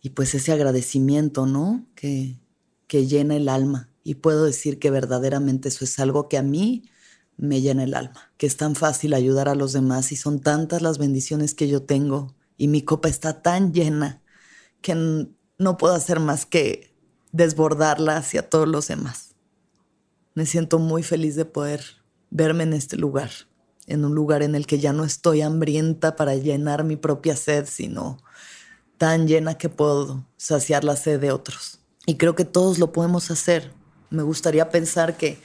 y 0.00 0.10
pues 0.10 0.34
ese 0.34 0.50
agradecimiento, 0.50 1.46
¿no? 1.46 1.86
Que, 1.94 2.40
que 2.88 3.06
llena 3.06 3.36
el 3.36 3.48
alma. 3.48 3.90
Y 4.02 4.16
puedo 4.16 4.44
decir 4.44 4.80
que 4.80 4.90
verdaderamente 4.90 5.68
eso 5.68 5.84
es 5.84 6.00
algo 6.00 6.28
que 6.28 6.36
a 6.36 6.42
mí 6.42 6.82
me 7.42 7.60
llena 7.60 7.82
el 7.82 7.94
alma, 7.94 8.32
que 8.36 8.46
es 8.46 8.56
tan 8.56 8.76
fácil 8.76 9.14
ayudar 9.14 9.48
a 9.48 9.56
los 9.56 9.72
demás 9.72 10.12
y 10.12 10.16
son 10.16 10.38
tantas 10.38 10.80
las 10.80 10.98
bendiciones 10.98 11.54
que 11.54 11.66
yo 11.66 11.82
tengo 11.82 12.36
y 12.56 12.68
mi 12.68 12.82
copa 12.82 13.08
está 13.08 13.42
tan 13.42 13.72
llena 13.72 14.22
que 14.80 15.26
no 15.58 15.76
puedo 15.76 15.92
hacer 15.92 16.20
más 16.20 16.46
que 16.46 16.94
desbordarla 17.32 18.16
hacia 18.16 18.48
todos 18.48 18.68
los 18.68 18.86
demás. 18.86 19.34
Me 20.34 20.46
siento 20.46 20.78
muy 20.78 21.02
feliz 21.02 21.34
de 21.34 21.44
poder 21.44 21.82
verme 22.30 22.62
en 22.62 22.74
este 22.74 22.96
lugar, 22.96 23.30
en 23.88 24.04
un 24.04 24.14
lugar 24.14 24.44
en 24.44 24.54
el 24.54 24.64
que 24.64 24.78
ya 24.78 24.92
no 24.92 25.02
estoy 25.04 25.42
hambrienta 25.42 26.14
para 26.14 26.36
llenar 26.36 26.84
mi 26.84 26.94
propia 26.94 27.34
sed, 27.34 27.66
sino 27.68 28.22
tan 28.98 29.26
llena 29.26 29.58
que 29.58 29.68
puedo 29.68 30.28
saciar 30.36 30.84
la 30.84 30.94
sed 30.94 31.18
de 31.18 31.32
otros. 31.32 31.80
Y 32.06 32.18
creo 32.18 32.36
que 32.36 32.44
todos 32.44 32.78
lo 32.78 32.92
podemos 32.92 33.32
hacer. 33.32 33.72
Me 34.10 34.22
gustaría 34.22 34.70
pensar 34.70 35.16
que 35.16 35.42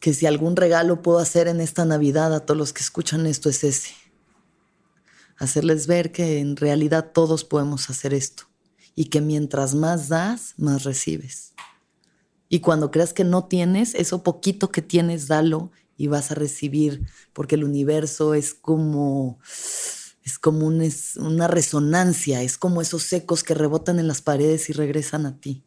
que 0.00 0.14
si 0.14 0.26
algún 0.26 0.56
regalo 0.56 1.02
puedo 1.02 1.18
hacer 1.18 1.48
en 1.48 1.60
esta 1.60 1.84
Navidad 1.84 2.34
a 2.34 2.40
todos 2.40 2.58
los 2.58 2.72
que 2.72 2.82
escuchan 2.82 3.26
esto 3.26 3.48
es 3.48 3.64
ese. 3.64 3.94
Hacerles 5.36 5.86
ver 5.86 6.12
que 6.12 6.38
en 6.38 6.56
realidad 6.56 7.12
todos 7.12 7.44
podemos 7.44 7.90
hacer 7.90 8.14
esto 8.14 8.44
y 8.94 9.06
que 9.06 9.20
mientras 9.20 9.74
más 9.74 10.08
das, 10.08 10.54
más 10.56 10.84
recibes. 10.84 11.54
Y 12.48 12.60
cuando 12.60 12.90
creas 12.90 13.12
que 13.12 13.24
no 13.24 13.46
tienes, 13.46 13.94
eso 13.94 14.22
poquito 14.22 14.70
que 14.70 14.82
tienes, 14.82 15.26
dalo 15.26 15.72
y 15.96 16.08
vas 16.08 16.30
a 16.30 16.34
recibir, 16.34 17.06
porque 17.32 17.54
el 17.54 17.64
universo 17.64 18.34
es 18.34 18.54
como 18.54 19.38
es 20.24 20.38
como 20.38 20.66
una 20.66 21.48
resonancia, 21.48 22.42
es 22.42 22.56
como 22.56 22.80
esos 22.80 23.12
ecos 23.12 23.42
que 23.42 23.52
rebotan 23.52 23.98
en 23.98 24.08
las 24.08 24.22
paredes 24.22 24.70
y 24.70 24.72
regresan 24.72 25.26
a 25.26 25.38
ti. 25.38 25.64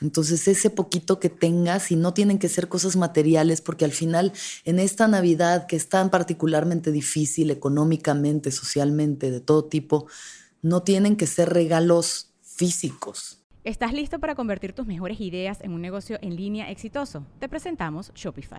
Entonces 0.00 0.46
ese 0.48 0.70
poquito 0.70 1.18
que 1.20 1.28
tengas 1.28 1.90
y 1.90 1.96
no 1.96 2.14
tienen 2.14 2.38
que 2.38 2.48
ser 2.48 2.68
cosas 2.68 2.96
materiales 2.96 3.60
porque 3.60 3.84
al 3.84 3.92
final 3.92 4.32
en 4.64 4.78
esta 4.78 5.08
Navidad 5.08 5.66
que 5.66 5.76
es 5.76 5.88
tan 5.88 6.10
particularmente 6.10 6.92
difícil 6.92 7.50
económicamente, 7.50 8.50
socialmente, 8.50 9.30
de 9.30 9.40
todo 9.40 9.64
tipo, 9.64 10.06
no 10.62 10.82
tienen 10.82 11.16
que 11.16 11.26
ser 11.26 11.50
regalos 11.50 12.30
físicos. 12.42 13.38
¿Estás 13.64 13.92
listo 13.92 14.18
para 14.18 14.34
convertir 14.34 14.72
tus 14.72 14.86
mejores 14.86 15.20
ideas 15.20 15.58
en 15.60 15.72
un 15.72 15.82
negocio 15.82 16.18
en 16.22 16.36
línea 16.36 16.70
exitoso? 16.70 17.26
Te 17.38 17.48
presentamos 17.48 18.12
Shopify. 18.14 18.58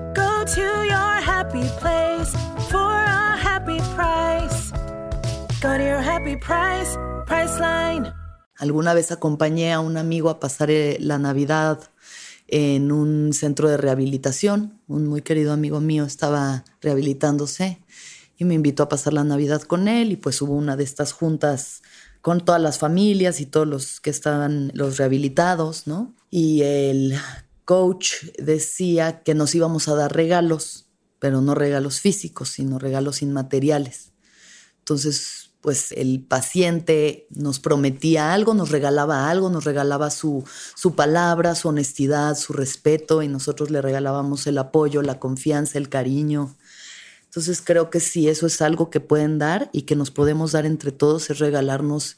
To 0.41 0.59
your 0.59 1.21
happy 1.21 1.61
place 1.79 2.33
for 2.71 2.91
a 2.91 3.37
happy 3.37 3.77
price. 3.95 4.71
Go 5.61 5.77
to 5.77 5.83
your 5.83 6.01
happy 6.01 6.35
price, 6.35 6.97
Priceline. 7.27 8.11
Alguna 8.57 8.95
vez 8.95 9.11
acompañé 9.11 9.71
a 9.71 9.79
un 9.79 9.97
amigo 9.97 10.31
a 10.31 10.39
pasar 10.39 10.71
eh, 10.71 10.97
la 10.99 11.19
Navidad 11.19 11.79
en 12.47 12.91
un 12.91 13.33
centro 13.33 13.69
de 13.69 13.77
rehabilitación. 13.77 14.81
Un 14.87 15.05
muy 15.05 15.21
querido 15.21 15.53
amigo 15.53 15.79
mío 15.79 16.05
estaba 16.05 16.65
rehabilitándose 16.81 17.79
y 18.35 18.43
me 18.45 18.55
invitó 18.55 18.81
a 18.81 18.89
pasar 18.89 19.13
la 19.13 19.23
Navidad 19.23 19.61
con 19.61 19.87
él 19.87 20.11
y 20.11 20.15
pues 20.15 20.41
hubo 20.41 20.55
una 20.55 20.75
de 20.75 20.83
estas 20.83 21.11
juntas 21.11 21.83
con 22.23 22.43
todas 22.43 22.59
las 22.59 22.79
familias 22.79 23.41
y 23.41 23.45
todos 23.45 23.67
los 23.67 24.01
que 24.01 24.09
estaban 24.09 24.71
los 24.73 24.97
rehabilitados, 24.97 25.85
¿no? 25.85 26.15
Y 26.31 26.63
el 26.63 27.15
coach 27.71 28.15
decía 28.37 29.23
que 29.23 29.33
nos 29.33 29.55
íbamos 29.55 29.87
a 29.87 29.95
dar 29.95 30.13
regalos, 30.13 30.89
pero 31.19 31.39
no 31.39 31.55
regalos 31.55 32.01
físicos, 32.01 32.49
sino 32.49 32.79
regalos 32.79 33.21
inmateriales. 33.21 34.11
Entonces, 34.79 35.51
pues 35.61 35.93
el 35.93 36.21
paciente 36.21 37.27
nos 37.29 37.61
prometía 37.61 38.33
algo, 38.33 38.53
nos 38.53 38.71
regalaba 38.71 39.29
algo, 39.29 39.49
nos 39.49 39.63
regalaba 39.63 40.09
su, 40.09 40.43
su 40.75 40.95
palabra, 40.95 41.55
su 41.55 41.69
honestidad, 41.69 42.35
su 42.35 42.51
respeto, 42.51 43.21
y 43.21 43.29
nosotros 43.29 43.71
le 43.71 43.81
regalábamos 43.81 44.47
el 44.47 44.57
apoyo, 44.57 45.01
la 45.01 45.17
confianza, 45.17 45.77
el 45.77 45.87
cariño. 45.87 46.57
Entonces 47.23 47.61
creo 47.63 47.89
que 47.89 48.01
sí, 48.01 48.27
eso 48.27 48.47
es 48.47 48.61
algo 48.61 48.89
que 48.89 48.99
pueden 48.99 49.39
dar 49.39 49.69
y 49.71 49.83
que 49.83 49.95
nos 49.95 50.11
podemos 50.11 50.51
dar 50.51 50.65
entre 50.65 50.91
todos, 50.91 51.29
es 51.29 51.39
regalarnos 51.39 52.17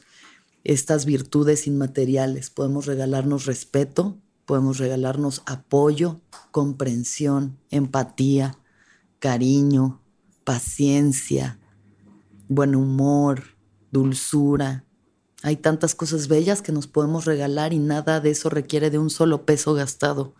estas 0.64 1.04
virtudes 1.04 1.68
inmateriales. 1.68 2.50
Podemos 2.50 2.86
regalarnos 2.86 3.46
respeto, 3.46 4.18
podemos 4.46 4.78
regalarnos 4.78 5.42
apoyo, 5.46 6.20
comprensión, 6.50 7.58
empatía, 7.70 8.58
cariño, 9.18 10.00
paciencia, 10.44 11.58
buen 12.48 12.74
humor, 12.74 13.42
dulzura. 13.90 14.84
Hay 15.42 15.56
tantas 15.56 15.94
cosas 15.94 16.28
bellas 16.28 16.62
que 16.62 16.72
nos 16.72 16.86
podemos 16.86 17.24
regalar 17.24 17.72
y 17.72 17.78
nada 17.78 18.20
de 18.20 18.30
eso 18.30 18.50
requiere 18.50 18.90
de 18.90 18.98
un 18.98 19.10
solo 19.10 19.44
peso 19.44 19.74
gastado, 19.74 20.34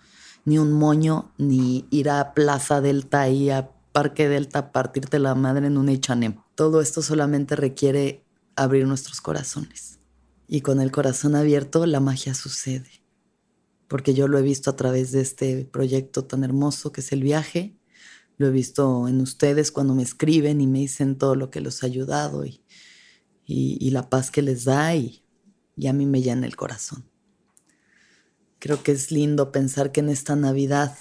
ni 0.44 0.58
un 0.58 0.72
moño, 0.72 1.32
ni 1.38 1.86
ir 1.90 2.10
a 2.10 2.34
Plaza 2.34 2.80
Delta 2.80 3.28
y 3.28 3.50
a 3.50 3.70
Parque 3.92 4.28
Delta 4.28 4.58
a 4.58 4.72
partirte 4.72 5.18
la 5.18 5.34
madre 5.34 5.66
en 5.66 5.78
un 5.78 5.88
H&M. 5.88 6.38
Todo 6.54 6.80
esto 6.80 7.00
solamente 7.00 7.56
requiere 7.56 8.24
abrir 8.56 8.86
nuestros 8.86 9.20
corazones. 9.20 9.98
Y 10.46 10.60
con 10.60 10.80
el 10.80 10.90
corazón 10.90 11.36
abierto 11.36 11.86
la 11.86 12.00
magia 12.00 12.34
sucede. 12.34 13.03
Porque 13.88 14.14
yo 14.14 14.28
lo 14.28 14.38
he 14.38 14.42
visto 14.42 14.70
a 14.70 14.76
través 14.76 15.12
de 15.12 15.20
este 15.20 15.64
proyecto 15.64 16.24
tan 16.24 16.44
hermoso 16.44 16.92
que 16.92 17.00
es 17.00 17.12
el 17.12 17.22
viaje 17.22 17.76
lo 18.36 18.48
he 18.48 18.50
visto 18.50 19.06
en 19.08 19.20
ustedes 19.20 19.70
cuando 19.70 19.94
me 19.94 20.02
escriben 20.02 20.60
y 20.60 20.66
me 20.66 20.80
dicen 20.80 21.16
todo 21.16 21.34
lo 21.36 21.50
que 21.50 21.60
los 21.60 21.82
ha 21.82 21.86
ayudado 21.86 22.44
y, 22.44 22.62
y, 23.46 23.90
la 23.90 24.08
paz 24.10 24.30
que 24.30 24.42
les 24.42 24.64
da 24.64 24.94
y, 24.94 25.22
y 25.76 25.86
a 25.86 25.92
mí 25.92 26.06
me 26.06 26.22
llena 26.22 26.46
el 26.46 26.56
corazón. 26.56 27.08
Creo 28.58 28.82
que 28.82 28.92
es 28.92 29.10
lindo 29.10 29.52
pensar 29.52 29.92
que 29.92 30.00
en 30.00 30.08
esta 30.08 30.34
Navidad 30.34 30.96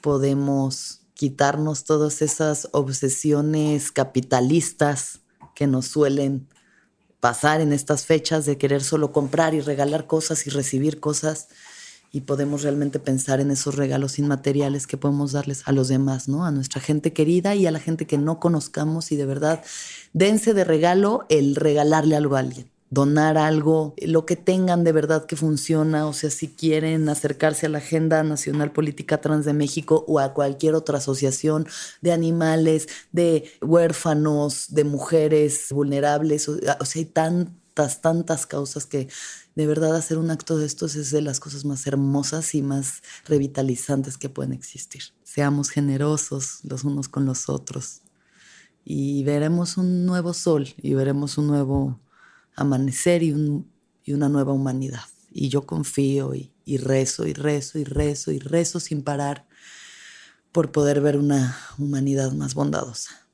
podemos 0.00 1.00
quitarnos 1.14 1.84
todas 1.84 2.22
esas 2.22 2.68
obsesiones 2.72 3.90
capitalistas 3.90 5.20
que 5.54 5.66
nos 5.66 5.86
suelen 5.86 6.48
pasar 7.20 7.62
en 7.62 7.72
estas 7.72 8.04
fechas 8.04 8.44
de 8.44 8.58
querer 8.58 8.82
solo 8.82 9.12
comprar 9.12 9.54
y 9.54 9.60
regalar 9.60 10.06
cosas 10.06 10.46
y 10.46 10.50
recibir 10.50 11.00
cosas 11.00 11.48
y 12.14 12.20
podemos 12.20 12.62
realmente 12.62 13.00
pensar 13.00 13.40
en 13.40 13.50
esos 13.50 13.74
regalos 13.74 14.20
inmateriales 14.20 14.86
que 14.86 14.96
podemos 14.96 15.32
darles 15.32 15.62
a 15.66 15.72
los 15.72 15.88
demás, 15.88 16.28
¿no? 16.28 16.46
A 16.46 16.52
nuestra 16.52 16.80
gente 16.80 17.12
querida 17.12 17.56
y 17.56 17.66
a 17.66 17.72
la 17.72 17.80
gente 17.80 18.06
que 18.06 18.18
no 18.18 18.38
conozcamos 18.38 19.10
y 19.10 19.16
de 19.16 19.26
verdad 19.26 19.64
dense 20.12 20.54
de 20.54 20.62
regalo 20.62 21.26
el 21.28 21.56
regalarle 21.56 22.14
algo 22.14 22.36
a 22.36 22.38
alguien 22.38 22.70
donar 22.90 23.36
algo, 23.36 23.94
lo 23.98 24.24
que 24.24 24.36
tengan 24.36 24.84
de 24.84 24.92
verdad 24.92 25.26
que 25.26 25.34
funciona, 25.34 26.06
o 26.06 26.12
sea, 26.12 26.30
si 26.30 26.46
quieren 26.46 27.08
acercarse 27.08 27.66
a 27.66 27.68
la 27.68 27.78
Agenda 27.78 28.22
Nacional 28.22 28.70
Política 28.70 29.20
Trans 29.20 29.44
de 29.44 29.52
México 29.52 30.04
o 30.06 30.20
a 30.20 30.32
cualquier 30.32 30.76
otra 30.76 30.98
asociación 30.98 31.66
de 32.02 32.12
animales, 32.12 32.86
de 33.10 33.50
huérfanos, 33.60 34.72
de 34.72 34.84
mujeres 34.84 35.66
vulnerables, 35.70 36.48
o, 36.48 36.56
sea, 36.60 36.78
hay 36.94 37.04
tantas, 37.04 38.00
tantas 38.00 38.46
causas 38.46 38.86
que 38.86 39.08
de 39.54 39.66
verdad 39.66 39.94
hacer 39.96 40.18
un 40.18 40.30
acto 40.30 40.58
de 40.58 40.66
estos 40.66 40.96
es 40.96 41.10
de 41.10 41.22
las 41.22 41.38
cosas 41.40 41.64
más 41.64 41.86
hermosas 41.86 42.54
y 42.54 42.62
más 42.62 43.02
revitalizantes 43.24 44.18
que 44.18 44.28
pueden 44.28 44.52
existir. 44.52 45.02
Seamos 45.22 45.70
generosos 45.70 46.60
los 46.64 46.84
unos 46.84 47.08
con 47.08 47.24
los 47.24 47.48
otros 47.48 48.02
y 48.84 49.22
veremos 49.24 49.76
un 49.76 50.06
nuevo 50.06 50.34
sol 50.34 50.68
y 50.76 50.94
veremos 50.94 51.38
un 51.38 51.46
nuevo 51.46 52.00
amanecer 52.56 53.22
y, 53.22 53.32
una 54.12 54.28
nueva 54.28 54.52
humanidad. 54.52 55.04
Y 55.32 55.48
yo 55.48 55.66
confío 55.66 56.34
y, 56.34 56.52
y 56.64 56.76
rezo 56.76 57.26
y 57.26 57.32
rezo 57.32 57.78
y 57.78 57.84
rezo 57.84 58.32
y 58.32 58.38
rezo 58.38 58.80
sin 58.80 59.02
parar 59.02 59.48
por 60.52 60.70
poder 60.70 61.00
ver 61.00 61.16
una 61.16 61.58
humanidad 61.78 62.32
más 62.32 62.54
bondadosa. 62.54 63.26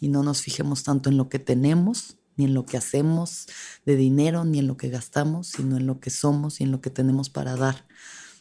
Y 0.00 0.08
no 0.08 0.22
nos 0.22 0.42
fijemos 0.42 0.82
tanto 0.82 1.08
en 1.08 1.16
lo 1.16 1.28
que 1.28 1.38
tenemos, 1.38 2.16
ni 2.36 2.44
en 2.44 2.54
lo 2.54 2.66
que 2.66 2.76
hacemos 2.76 3.46
de 3.84 3.96
dinero, 3.96 4.44
ni 4.44 4.58
en 4.58 4.66
lo 4.66 4.76
que 4.76 4.88
gastamos, 4.88 5.48
sino 5.48 5.76
en 5.76 5.86
lo 5.86 6.00
que 6.00 6.10
somos 6.10 6.60
y 6.60 6.64
en 6.64 6.70
lo 6.70 6.80
que 6.80 6.90
tenemos 6.90 7.30
para 7.30 7.56
dar 7.56 7.86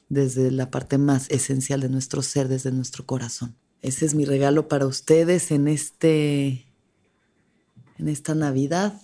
desde 0.09 0.51
la 0.51 0.69
parte 0.69 0.97
más 0.97 1.29
esencial 1.31 1.81
de 1.81 1.89
nuestro 1.89 2.21
ser, 2.21 2.47
desde 2.47 2.71
nuestro 2.71 3.05
corazón. 3.05 3.55
Ese 3.81 4.05
es 4.05 4.15
mi 4.15 4.25
regalo 4.25 4.67
para 4.67 4.85
ustedes 4.85 5.51
en 5.51 5.67
este 5.67 6.65
en 7.97 8.07
esta 8.07 8.35
Navidad. 8.35 8.99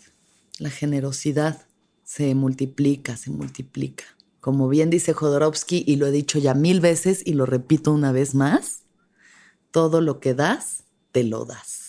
La 0.59 0.69
generosidad 0.69 1.65
se 2.03 2.35
multiplica, 2.35 3.15
se 3.17 3.31
multiplica. 3.31 4.03
Como 4.39 4.67
bien 4.69 4.89
dice 4.89 5.13
Jodorowsky 5.13 5.83
y 5.87 5.95
lo 5.97 6.07
he 6.07 6.11
dicho 6.11 6.39
ya 6.39 6.53
mil 6.53 6.81
veces 6.81 7.21
y 7.25 7.33
lo 7.33 7.45
repito 7.45 7.93
una 7.93 8.11
vez 8.11 8.33
más, 8.33 8.81
todo 9.69 10.01
lo 10.01 10.19
que 10.19 10.33
das, 10.33 10.83
te 11.11 11.23
lo 11.23 11.45
das. 11.45 11.80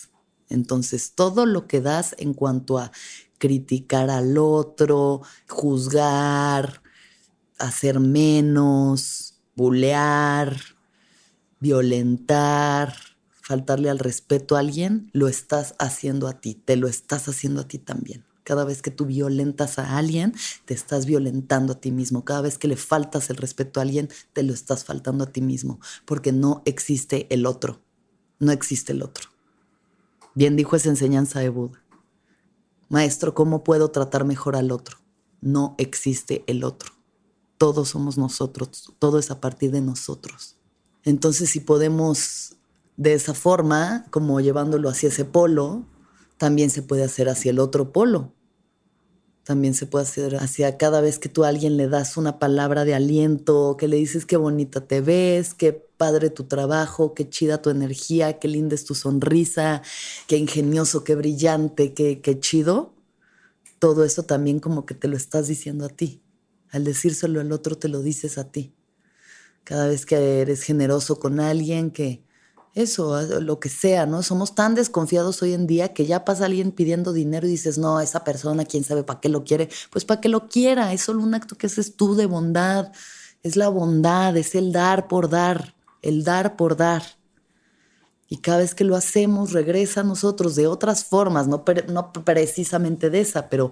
Entonces, 0.53 1.13
todo 1.15 1.45
lo 1.45 1.67
que 1.67 1.81
das 1.81 2.15
en 2.17 2.33
cuanto 2.33 2.77
a 2.77 2.91
criticar 3.37 4.09
al 4.09 4.37
otro, 4.37 5.21
juzgar, 5.49 6.81
hacer 7.59 7.99
menos, 7.99 9.41
bulear, 9.55 10.57
violentar, 11.59 12.95
faltarle 13.41 13.89
al 13.89 13.99
respeto 13.99 14.55
a 14.55 14.59
alguien, 14.59 15.09
lo 15.13 15.27
estás 15.27 15.75
haciendo 15.79 16.27
a 16.27 16.39
ti, 16.39 16.55
te 16.55 16.75
lo 16.75 16.87
estás 16.87 17.27
haciendo 17.27 17.61
a 17.61 17.67
ti 17.67 17.77
también. 17.77 18.25
Cada 18.43 18.65
vez 18.65 18.81
que 18.81 18.91
tú 18.91 19.05
violentas 19.05 19.79
a 19.79 19.97
alguien, 19.97 20.33
te 20.65 20.73
estás 20.73 21.05
violentando 21.05 21.73
a 21.73 21.79
ti 21.79 21.91
mismo. 21.91 22.25
Cada 22.25 22.41
vez 22.41 22.57
que 22.57 22.67
le 22.67 22.75
faltas 22.75 23.29
el 23.29 23.37
respeto 23.37 23.79
a 23.79 23.83
alguien, 23.83 24.09
te 24.33 24.43
lo 24.43 24.53
estás 24.53 24.83
faltando 24.83 25.23
a 25.23 25.31
ti 25.31 25.41
mismo, 25.41 25.79
porque 26.05 26.33
no 26.33 26.61
existe 26.65 27.27
el 27.33 27.45
otro. 27.45 27.81
No 28.39 28.51
existe 28.51 28.91
el 28.91 29.01
otro. 29.01 29.32
Bien 30.35 30.55
dijo 30.55 30.75
esa 30.75 30.89
enseñanza 30.89 31.39
de 31.39 31.49
Buda. 31.49 31.83
Maestro, 32.89 33.33
¿cómo 33.33 33.63
puedo 33.63 33.91
tratar 33.91 34.25
mejor 34.25 34.55
al 34.55 34.71
otro? 34.71 34.97
No 35.41 35.75
existe 35.77 36.43
el 36.47 36.63
otro. 36.63 36.91
Todos 37.57 37.89
somos 37.89 38.17
nosotros, 38.17 38.93
todo 38.99 39.19
es 39.19 39.29
a 39.31 39.39
partir 39.39 39.71
de 39.71 39.81
nosotros. 39.81 40.57
Entonces, 41.03 41.49
si 41.49 41.59
podemos 41.59 42.55
de 42.97 43.13
esa 43.13 43.33
forma, 43.33 44.05
como 44.09 44.39
llevándolo 44.41 44.89
hacia 44.89 45.09
ese 45.09 45.25
polo, 45.25 45.85
también 46.37 46.69
se 46.69 46.81
puede 46.81 47.03
hacer 47.03 47.29
hacia 47.29 47.51
el 47.51 47.59
otro 47.59 47.91
polo. 47.91 48.33
También 49.43 49.73
se 49.73 49.85
puede 49.85 50.03
hacer 50.03 50.37
hacia 50.37 50.77
cada 50.77 51.01
vez 51.01 51.19
que 51.19 51.29
tú 51.29 51.43
a 51.43 51.49
alguien 51.49 51.77
le 51.77 51.87
das 51.89 52.17
una 52.17 52.39
palabra 52.39 52.85
de 52.85 52.95
aliento, 52.95 53.75
que 53.77 53.87
le 53.87 53.97
dices 53.97 54.25
qué 54.25 54.37
bonita 54.37 54.87
te 54.87 55.01
ves, 55.01 55.53
qué 55.53 55.85
padre 56.03 56.29
tu 56.29 56.43
trabajo, 56.43 57.13
qué 57.13 57.29
chida 57.29 57.61
tu 57.61 57.69
energía, 57.69 58.37
qué 58.37 58.49
linda 58.49 58.75
es 58.75 58.83
tu 58.83 58.93
sonrisa, 58.93 59.81
qué 60.27 60.35
ingenioso, 60.35 61.05
qué 61.05 61.15
brillante, 61.15 61.93
qué, 61.93 62.19
qué 62.19 62.41
chido. 62.41 62.93
Todo 63.79 64.03
eso 64.03 64.23
también 64.23 64.59
como 64.59 64.85
que 64.85 64.95
te 64.95 65.07
lo 65.07 65.15
estás 65.15 65.47
diciendo 65.47 65.85
a 65.85 65.87
ti. 65.87 66.21
Al 66.71 66.83
decírselo 66.83 67.39
al 67.39 67.53
otro 67.53 67.77
te 67.77 67.87
lo 67.87 68.01
dices 68.01 68.37
a 68.37 68.51
ti. 68.51 68.75
Cada 69.63 69.87
vez 69.87 70.05
que 70.05 70.41
eres 70.41 70.63
generoso 70.63 71.19
con 71.19 71.39
alguien, 71.39 71.89
que 71.89 72.25
eso, 72.75 73.21
lo 73.39 73.61
que 73.61 73.69
sea, 73.69 74.05
¿no? 74.05 74.23
Somos 74.23 74.55
tan 74.55 74.75
desconfiados 74.75 75.41
hoy 75.41 75.53
en 75.53 75.67
día 75.67 75.93
que 75.93 76.05
ya 76.05 76.25
pasa 76.25 76.47
alguien 76.47 76.73
pidiendo 76.73 77.13
dinero 77.13 77.47
y 77.47 77.51
dices, 77.51 77.77
no, 77.77 78.01
esa 78.01 78.25
persona, 78.25 78.65
quién 78.65 78.83
sabe 78.83 79.05
para 79.05 79.21
qué 79.21 79.29
lo 79.29 79.45
quiere. 79.45 79.69
Pues 79.89 80.03
para 80.03 80.19
que 80.19 80.27
lo 80.27 80.49
quiera, 80.49 80.91
es 80.91 80.99
solo 80.99 81.23
un 81.23 81.33
acto 81.33 81.55
que 81.55 81.67
haces 81.67 81.95
tú 81.95 82.13
de 82.15 82.25
bondad. 82.25 82.91
Es 83.41 83.55
la 83.55 83.69
bondad, 83.69 84.35
es 84.35 84.53
el 84.53 84.73
dar 84.73 85.07
por 85.07 85.29
dar, 85.29 85.72
el 86.03 86.23
dar 86.23 86.55
por 86.55 86.77
dar. 86.77 87.03
Y 88.29 88.37
cada 88.37 88.59
vez 88.59 88.73
que 88.73 88.83
lo 88.83 88.95
hacemos, 88.95 89.51
regresa 89.51 90.01
a 90.01 90.03
nosotros 90.03 90.55
de 90.55 90.65
otras 90.65 91.05
formas, 91.05 91.47
no, 91.47 91.63
no 91.87 92.11
precisamente 92.11 93.11
de 93.11 93.21
esa, 93.21 93.47
pero 93.47 93.71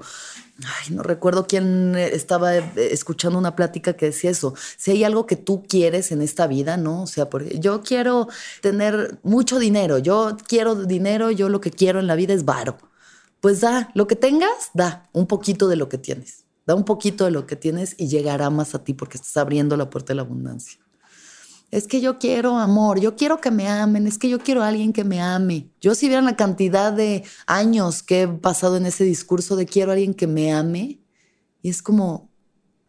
ay, 0.60 0.94
no 0.94 1.02
recuerdo 1.02 1.48
quién 1.48 1.96
estaba 1.96 2.56
eh, 2.56 2.72
escuchando 2.76 3.40
una 3.40 3.56
plática 3.56 3.94
que 3.94 4.08
decía 4.08 4.30
eso. 4.30 4.54
Si 4.78 4.92
hay 4.92 5.04
algo 5.04 5.26
que 5.26 5.36
tú 5.36 5.64
quieres 5.68 6.12
en 6.12 6.22
esta 6.22 6.46
vida, 6.46 6.78
¿no? 6.78 7.04
O 7.04 7.08
sea, 7.08 7.28
porque 7.28 7.58
yo 7.60 7.82
quiero 7.82 8.28
tener 8.62 9.20
mucho 9.24 9.58
dinero, 9.58 9.98
yo 9.98 10.38
quiero 10.48 10.76
dinero, 10.76 11.32
yo 11.32 11.50
lo 11.50 11.60
que 11.60 11.72
quiero 11.72 12.00
en 12.00 12.06
la 12.06 12.16
vida 12.16 12.34
es 12.34 12.46
varo. 12.46 12.78
Pues 13.40 13.62
da, 13.62 13.90
lo 13.96 14.06
que 14.06 14.16
tengas, 14.16 14.70
da 14.76 15.10
un 15.14 15.26
poquito 15.26 15.68
de 15.70 15.76
lo 15.76 15.90
que 15.90 15.98
tienes. 15.98 16.44
Da 16.68 16.76
un 16.76 16.86
poquito 16.86 17.26
de 17.26 17.32
lo 17.32 17.48
que 17.48 17.56
tienes 17.56 17.96
y 17.98 18.08
llegará 18.08 18.52
más 18.52 18.76
a 18.76 18.84
ti 18.84 18.94
porque 18.94 19.18
estás 19.18 19.36
abriendo 19.38 19.76
la 19.76 19.90
puerta 19.90 20.10
de 20.10 20.18
la 20.18 20.22
abundancia. 20.22 20.80
Es 21.72 21.88
que 21.88 22.02
yo 22.02 22.20
quiero 22.20 22.58
amor, 22.58 23.00
yo 23.00 23.16
quiero 23.16 23.40
que 23.40 23.50
me 23.50 23.70
amen, 23.70 24.06
es 24.06 24.18
que 24.18 24.28
yo 24.28 24.40
quiero 24.40 24.62
a 24.62 24.68
alguien 24.68 24.92
que 24.92 25.06
me 25.06 25.22
ame. 25.22 25.72
Yo 25.80 25.96
si 25.96 26.08
vieran 26.08 26.26
la 26.26 26.36
cantidad 26.36 26.92
de 26.92 27.24
años 27.48 28.04
que 28.04 28.24
he 28.24 28.28
pasado 28.28 28.76
en 28.76 28.86
ese 28.86 29.06
discurso 29.06 29.56
de 29.56 29.66
quiero 29.66 29.92
a 29.92 29.94
alguien 29.94 30.14
que 30.14 30.28
me 30.28 30.52
ame, 30.52 31.02
y 31.62 31.70
es 31.70 31.82
como, 31.82 32.30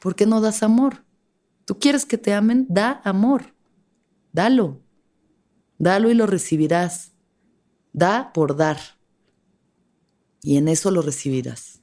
¿por 0.01 0.16
qué 0.16 0.27
no 0.27 0.40
das 0.40 0.64
amor? 0.64 1.05
Tú 1.64 1.79
quieres 1.79 2.05
que 2.05 2.18
te 2.18 2.35
amen, 2.35 2.66
da 2.68 3.01
amor. 3.05 3.55
Dalo. 4.33 4.83
Dalo 5.79 6.11
y 6.11 6.14
lo 6.14 6.27
recibirás. 6.27 7.12
Da 7.92 8.33
por 8.33 8.57
dar. 8.57 8.79
Y 10.42 10.57
en 10.57 10.66
eso 10.66 10.90
lo 10.90 11.03
recibirás. 11.03 11.83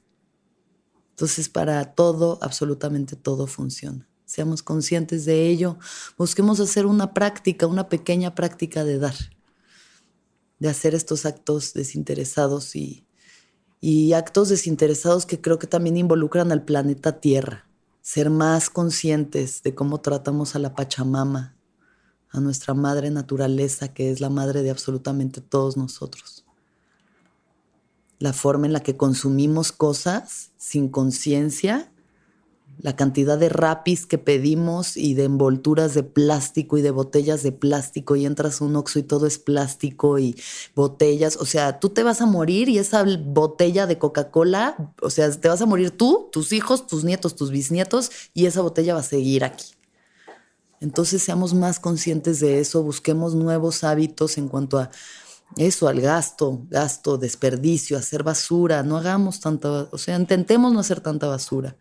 Entonces 1.10 1.48
para 1.48 1.94
todo, 1.94 2.38
absolutamente 2.42 3.16
todo 3.16 3.46
funciona 3.46 4.09
seamos 4.30 4.62
conscientes 4.62 5.24
de 5.24 5.48
ello, 5.48 5.76
busquemos 6.16 6.60
hacer 6.60 6.86
una 6.86 7.12
práctica, 7.12 7.66
una 7.66 7.88
pequeña 7.88 8.36
práctica 8.36 8.84
de 8.84 9.00
dar, 9.00 9.16
de 10.60 10.68
hacer 10.68 10.94
estos 10.94 11.26
actos 11.26 11.74
desinteresados 11.74 12.76
y, 12.76 13.04
y 13.80 14.12
actos 14.12 14.48
desinteresados 14.48 15.26
que 15.26 15.40
creo 15.40 15.58
que 15.58 15.66
también 15.66 15.96
involucran 15.96 16.52
al 16.52 16.64
planeta 16.64 17.18
Tierra, 17.18 17.66
ser 18.02 18.30
más 18.30 18.70
conscientes 18.70 19.64
de 19.64 19.74
cómo 19.74 20.00
tratamos 20.00 20.54
a 20.54 20.60
la 20.60 20.76
Pachamama, 20.76 21.56
a 22.28 22.38
nuestra 22.38 22.72
madre 22.72 23.10
naturaleza, 23.10 23.92
que 23.92 24.12
es 24.12 24.20
la 24.20 24.30
madre 24.30 24.62
de 24.62 24.70
absolutamente 24.70 25.40
todos 25.40 25.76
nosotros. 25.76 26.44
La 28.20 28.32
forma 28.32 28.66
en 28.66 28.74
la 28.74 28.80
que 28.80 28.96
consumimos 28.96 29.72
cosas 29.72 30.52
sin 30.56 30.88
conciencia 30.88 31.90
la 32.82 32.96
cantidad 32.96 33.38
de 33.38 33.48
rapis 33.48 34.06
que 34.06 34.18
pedimos 34.18 34.96
y 34.96 35.14
de 35.14 35.24
envolturas 35.24 35.94
de 35.94 36.02
plástico 36.02 36.78
y 36.78 36.82
de 36.82 36.90
botellas 36.90 37.42
de 37.42 37.52
plástico 37.52 38.16
y 38.16 38.24
entras 38.24 38.60
un 38.60 38.74
oxo 38.76 38.98
y 38.98 39.02
todo 39.02 39.26
es 39.26 39.38
plástico 39.38 40.18
y 40.18 40.36
botellas, 40.74 41.36
o 41.36 41.44
sea, 41.44 41.78
tú 41.78 41.90
te 41.90 42.02
vas 42.02 42.20
a 42.20 42.26
morir 42.26 42.68
y 42.68 42.78
esa 42.78 43.04
botella 43.04 43.86
de 43.86 43.98
Coca-Cola, 43.98 44.94
o 45.02 45.10
sea, 45.10 45.30
te 45.30 45.48
vas 45.48 45.60
a 45.60 45.66
morir 45.66 45.90
tú, 45.90 46.28
tus 46.32 46.52
hijos, 46.52 46.86
tus 46.86 47.04
nietos, 47.04 47.36
tus 47.36 47.50
bisnietos 47.50 48.10
y 48.32 48.46
esa 48.46 48.62
botella 48.62 48.94
va 48.94 49.00
a 49.00 49.04
seguir 49.04 49.44
aquí. 49.44 49.66
Entonces 50.80 51.22
seamos 51.22 51.52
más 51.52 51.78
conscientes 51.78 52.40
de 52.40 52.60
eso, 52.60 52.82
busquemos 52.82 53.34
nuevos 53.34 53.84
hábitos 53.84 54.38
en 54.38 54.48
cuanto 54.48 54.78
a 54.78 54.90
eso, 55.56 55.88
al 55.88 56.00
gasto, 56.00 56.62
gasto, 56.70 57.18
desperdicio, 57.18 57.98
hacer 57.98 58.22
basura, 58.22 58.82
no 58.82 58.96
hagamos 58.96 59.40
tanta, 59.40 59.88
o 59.90 59.98
sea, 59.98 60.16
intentemos 60.16 60.72
no 60.72 60.80
hacer 60.80 61.00
tanta 61.00 61.26
basura 61.26 61.76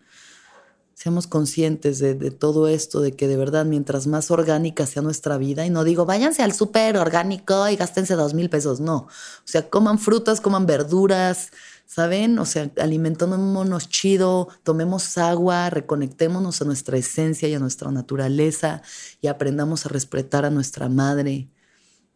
seamos 1.00 1.28
conscientes 1.28 2.00
de, 2.00 2.14
todo 2.30 2.68
esto, 2.68 3.00
de 3.00 3.14
que 3.14 3.30
de 3.30 3.38
verdad 3.38 3.66
mientras 3.66 4.06
más 4.06 4.32
orgánica 4.32 4.86
sea 4.86 5.02
nuestra 5.02 5.38
vida, 5.38 5.66
y 5.66 5.70
no 5.70 5.86
digo 5.86 6.06
váyanse 6.06 6.44
al 6.44 6.52
súper 6.52 6.98
orgánico 6.98 7.70
y 7.70 7.78
gástense 7.78 8.16
dos 8.16 8.34
mil 8.34 8.50
pesos, 8.50 8.82
no, 8.82 8.98
o 8.98 9.08
sea, 9.46 9.70
coman 9.70 9.98
frutas, 9.98 10.42
coman 10.42 10.66
verduras, 10.66 11.52
¿saben? 11.86 12.38
O 12.38 12.46
sea, 12.46 12.70
alimentémonos 12.82 13.88
chido, 13.88 14.50
tomemos 14.64 15.18
agua, 15.18 15.70
reconectémonos 15.70 16.62
a 16.62 16.66
nuestra 16.66 16.98
esencia 16.98 17.48
y 17.48 17.54
a 17.54 17.60
nuestra 17.60 17.92
naturaleza 17.92 18.82
y 19.22 19.28
aprendamos 19.28 19.86
a 19.86 19.90
respetar 19.90 20.44
a 20.44 20.50
nuestra 20.50 20.90
madre. 20.90 21.48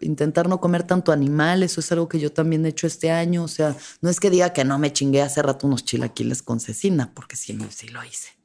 Intentar 0.02 0.50
no 0.50 0.60
comer 0.60 0.84
tanto 0.84 1.14
animal, 1.14 1.64
eso 1.64 1.80
es 1.80 1.90
algo 1.94 2.10
que 2.10 2.20
yo 2.20 2.34
también 2.34 2.66
he 2.66 2.70
hecho 2.70 2.88
este 2.88 3.12
año. 3.12 3.44
O 3.46 3.48
sea, 3.48 3.78
no 4.02 4.10
es 4.10 4.20
que 4.20 4.30
diga 4.30 4.52
que 4.52 4.66
no 4.66 4.78
me 4.78 4.92
chingué 4.92 5.22
hace 5.22 5.42
rato 5.42 5.68
unos 5.68 5.86
chilaquiles 5.86 6.44
con 6.44 6.60
cecina, 6.60 7.14
porque 7.16 7.38
sí, 7.38 7.58
sí 7.72 7.88
lo 7.88 8.04
hice. 8.04 8.43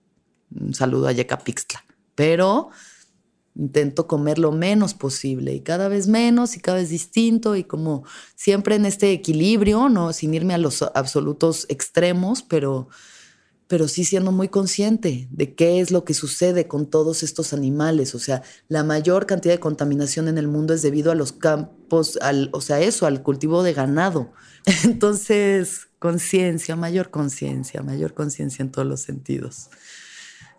Un 0.54 0.74
saludo 0.74 1.08
a 1.08 1.12
Yecapixtla. 1.12 1.84
Pero 2.14 2.70
intento 3.58 4.06
comer 4.06 4.38
lo 4.38 4.52
menos 4.52 4.94
posible 4.94 5.52
y 5.52 5.60
cada 5.60 5.88
vez 5.88 6.06
menos 6.06 6.56
y 6.56 6.60
cada 6.60 6.78
vez 6.78 6.90
distinto 6.90 7.56
y 7.56 7.64
como 7.64 8.04
siempre 8.36 8.76
en 8.76 8.86
este 8.86 9.12
equilibrio, 9.12 9.88
no 9.88 10.12
sin 10.12 10.32
irme 10.32 10.54
a 10.54 10.58
los 10.58 10.82
absolutos 10.82 11.66
extremos, 11.68 12.42
pero 12.42 12.88
pero 13.66 13.86
sí 13.86 14.04
siendo 14.04 14.32
muy 14.32 14.48
consciente 14.48 15.28
de 15.30 15.54
qué 15.54 15.80
es 15.80 15.90
lo 15.90 16.04
que 16.04 16.14
sucede 16.14 16.66
con 16.66 16.86
todos 16.86 17.22
estos 17.22 17.52
animales, 17.52 18.14
o 18.14 18.18
sea, 18.18 18.42
la 18.66 18.82
mayor 18.82 19.26
cantidad 19.26 19.52
de 19.52 19.60
contaminación 19.60 20.26
en 20.26 20.38
el 20.38 20.48
mundo 20.48 20.72
es 20.72 20.80
debido 20.80 21.12
a 21.12 21.14
los 21.14 21.32
campos, 21.32 22.18
al, 22.22 22.48
o 22.54 22.62
sea, 22.62 22.80
eso, 22.80 23.04
al 23.04 23.22
cultivo 23.22 23.62
de 23.62 23.74
ganado. 23.74 24.32
Entonces, 24.84 25.88
conciencia, 25.98 26.76
mayor 26.76 27.10
conciencia, 27.10 27.82
mayor 27.82 28.14
conciencia 28.14 28.62
en 28.62 28.72
todos 28.72 28.88
los 28.88 29.00
sentidos 29.00 29.68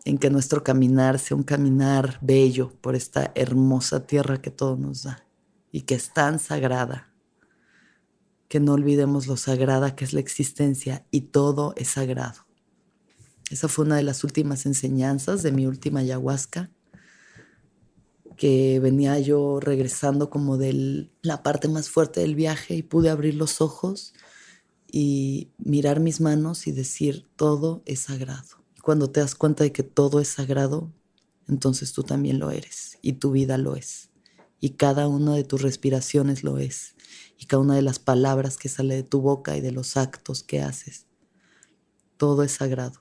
en 0.05 0.17
que 0.17 0.29
nuestro 0.29 0.63
caminar 0.63 1.19
sea 1.19 1.37
un 1.37 1.43
caminar 1.43 2.19
bello 2.21 2.73
por 2.81 2.95
esta 2.95 3.31
hermosa 3.35 4.05
tierra 4.05 4.41
que 4.41 4.51
todo 4.51 4.77
nos 4.77 5.03
da 5.03 5.25
y 5.71 5.81
que 5.81 5.95
es 5.95 6.13
tan 6.13 6.39
sagrada, 6.39 7.13
que 8.47 8.59
no 8.59 8.73
olvidemos 8.73 9.27
lo 9.27 9.37
sagrada 9.37 9.95
que 9.95 10.05
es 10.05 10.13
la 10.13 10.19
existencia 10.19 11.05
y 11.11 11.21
todo 11.21 11.73
es 11.75 11.89
sagrado. 11.89 12.45
Esa 13.51 13.67
fue 13.67 13.85
una 13.85 13.97
de 13.97 14.03
las 14.03 14.23
últimas 14.23 14.65
enseñanzas 14.65 15.43
de 15.43 15.51
mi 15.51 15.65
última 15.65 16.01
ayahuasca, 16.01 16.71
que 18.37 18.79
venía 18.79 19.19
yo 19.19 19.59
regresando 19.59 20.29
como 20.29 20.57
de 20.57 21.09
la 21.21 21.43
parte 21.43 21.67
más 21.67 21.89
fuerte 21.89 22.21
del 22.21 22.35
viaje 22.35 22.73
y 22.75 22.83
pude 22.83 23.09
abrir 23.09 23.35
los 23.35 23.59
ojos 23.59 24.13
y 24.89 25.51
mirar 25.57 25.99
mis 25.99 26.21
manos 26.21 26.65
y 26.65 26.71
decir, 26.71 27.27
todo 27.35 27.83
es 27.85 27.99
sagrado 27.99 28.58
cuando 28.89 29.11
te 29.11 29.19
das 29.19 29.35
cuenta 29.35 29.63
de 29.63 29.71
que 29.71 29.83
todo 29.83 30.19
es 30.19 30.29
sagrado, 30.29 30.91
entonces 31.47 31.93
tú 31.93 32.01
también 32.01 32.39
lo 32.39 32.49
eres 32.49 32.97
y 33.03 33.13
tu 33.13 33.29
vida 33.29 33.59
lo 33.59 33.75
es. 33.75 34.09
Y 34.59 34.71
cada 34.71 35.07
una 35.07 35.35
de 35.35 35.43
tus 35.43 35.61
respiraciones 35.61 36.43
lo 36.43 36.57
es. 36.57 36.95
Y 37.37 37.45
cada 37.45 37.61
una 37.61 37.75
de 37.75 37.83
las 37.83 37.99
palabras 37.99 38.57
que 38.57 38.67
sale 38.67 38.95
de 38.95 39.03
tu 39.03 39.21
boca 39.21 39.55
y 39.55 39.61
de 39.61 39.71
los 39.71 39.95
actos 39.95 40.41
que 40.41 40.63
haces. 40.63 41.05
Todo 42.17 42.41
es 42.41 42.53
sagrado. 42.53 42.99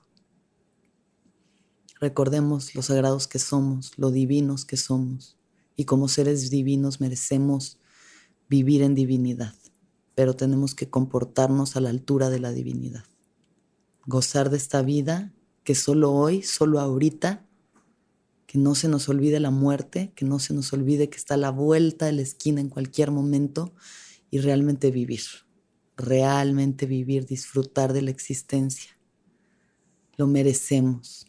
Recordemos 1.99 2.75
lo 2.75 2.83
sagrados 2.83 3.27
que 3.27 3.39
somos, 3.39 3.97
lo 3.97 4.11
divinos 4.11 4.65
que 4.65 4.77
somos. 4.77 5.39
Y 5.75 5.85
como 5.85 6.07
seres 6.07 6.51
divinos 6.51 7.01
merecemos 7.01 7.79
vivir 8.47 8.83
en 8.83 8.93
divinidad. 8.93 9.55
Pero 10.13 10.35
tenemos 10.35 10.75
que 10.75 10.87
comportarnos 10.87 11.75
a 11.75 11.81
la 11.81 11.89
altura 11.89 12.29
de 12.29 12.37
la 12.37 12.51
divinidad. 12.51 13.05
Gozar 14.05 14.51
de 14.51 14.57
esta 14.57 14.83
vida 14.83 15.33
que 15.69 15.75
solo 15.75 16.11
hoy, 16.11 16.41
solo 16.41 16.79
ahorita, 16.79 17.45
que 18.47 18.57
no 18.57 18.73
se 18.73 18.87
nos 18.87 19.07
olvide 19.07 19.39
la 19.39 19.51
muerte, 19.51 20.11
que 20.15 20.25
no 20.25 20.39
se 20.39 20.55
nos 20.55 20.73
olvide 20.73 21.11
que 21.11 21.17
está 21.17 21.35
a 21.35 21.37
la 21.37 21.51
vuelta 21.51 22.07
de 22.07 22.13
la 22.13 22.23
esquina 22.23 22.59
en 22.59 22.69
cualquier 22.69 23.11
momento 23.11 23.75
y 24.31 24.39
realmente 24.39 24.89
vivir, 24.89 25.21
realmente 25.95 26.87
vivir, 26.87 27.27
disfrutar 27.27 27.93
de 27.93 28.01
la 28.01 28.09
existencia. 28.09 28.97
Lo 30.17 30.25
merecemos 30.25 31.27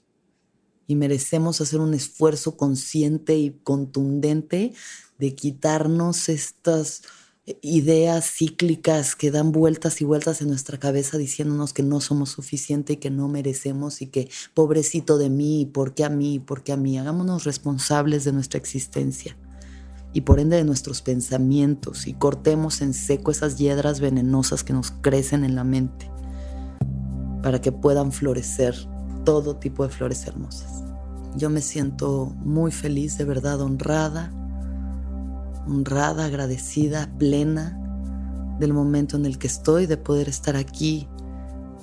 y 0.86 0.96
merecemos 0.96 1.60
hacer 1.60 1.80
un 1.80 1.92
esfuerzo 1.92 2.56
consciente 2.56 3.36
y 3.36 3.50
contundente 3.62 4.72
de 5.18 5.34
quitarnos 5.34 6.30
estas 6.30 7.02
ideas 7.62 8.30
cíclicas 8.30 9.16
que 9.16 9.30
dan 9.30 9.52
vueltas 9.52 10.00
y 10.00 10.04
vueltas 10.04 10.42
en 10.42 10.48
nuestra 10.48 10.78
cabeza 10.78 11.18
diciéndonos 11.18 11.72
que 11.72 11.82
no 11.82 12.00
somos 12.00 12.30
suficiente 12.30 12.94
y 12.94 12.96
que 12.96 13.10
no 13.10 13.28
merecemos 13.28 14.02
y 14.02 14.06
que 14.06 14.30
pobrecito 14.54 15.18
de 15.18 15.30
mí, 15.30 15.66
¿por 15.66 15.94
qué 15.94 16.04
a 16.04 16.08
mí? 16.08 16.38
¿Por 16.38 16.62
qué 16.62 16.72
a 16.72 16.76
mí? 16.76 16.98
Hagámonos 16.98 17.44
responsables 17.44 18.24
de 18.24 18.32
nuestra 18.32 18.58
existencia 18.58 19.36
y 20.12 20.22
por 20.22 20.40
ende 20.40 20.56
de 20.56 20.64
nuestros 20.64 21.02
pensamientos 21.02 22.06
y 22.06 22.14
cortemos 22.14 22.80
en 22.80 22.94
seco 22.94 23.30
esas 23.30 23.58
hiedras 23.58 24.00
venenosas 24.00 24.64
que 24.64 24.72
nos 24.72 24.90
crecen 24.90 25.44
en 25.44 25.54
la 25.54 25.64
mente 25.64 26.10
para 27.42 27.60
que 27.60 27.72
puedan 27.72 28.12
florecer 28.12 28.74
todo 29.24 29.56
tipo 29.56 29.82
de 29.84 29.90
flores 29.92 30.26
hermosas. 30.26 30.84
Yo 31.36 31.48
me 31.48 31.60
siento 31.60 32.34
muy 32.40 32.72
feliz, 32.72 33.16
de 33.18 33.24
verdad 33.24 33.60
honrada 33.60 34.32
honrada, 35.70 36.26
agradecida, 36.26 37.08
plena 37.18 37.76
del 38.58 38.74
momento 38.74 39.16
en 39.16 39.24
el 39.24 39.38
que 39.38 39.46
estoy, 39.46 39.86
de 39.86 39.96
poder 39.96 40.28
estar 40.28 40.56
aquí 40.56 41.08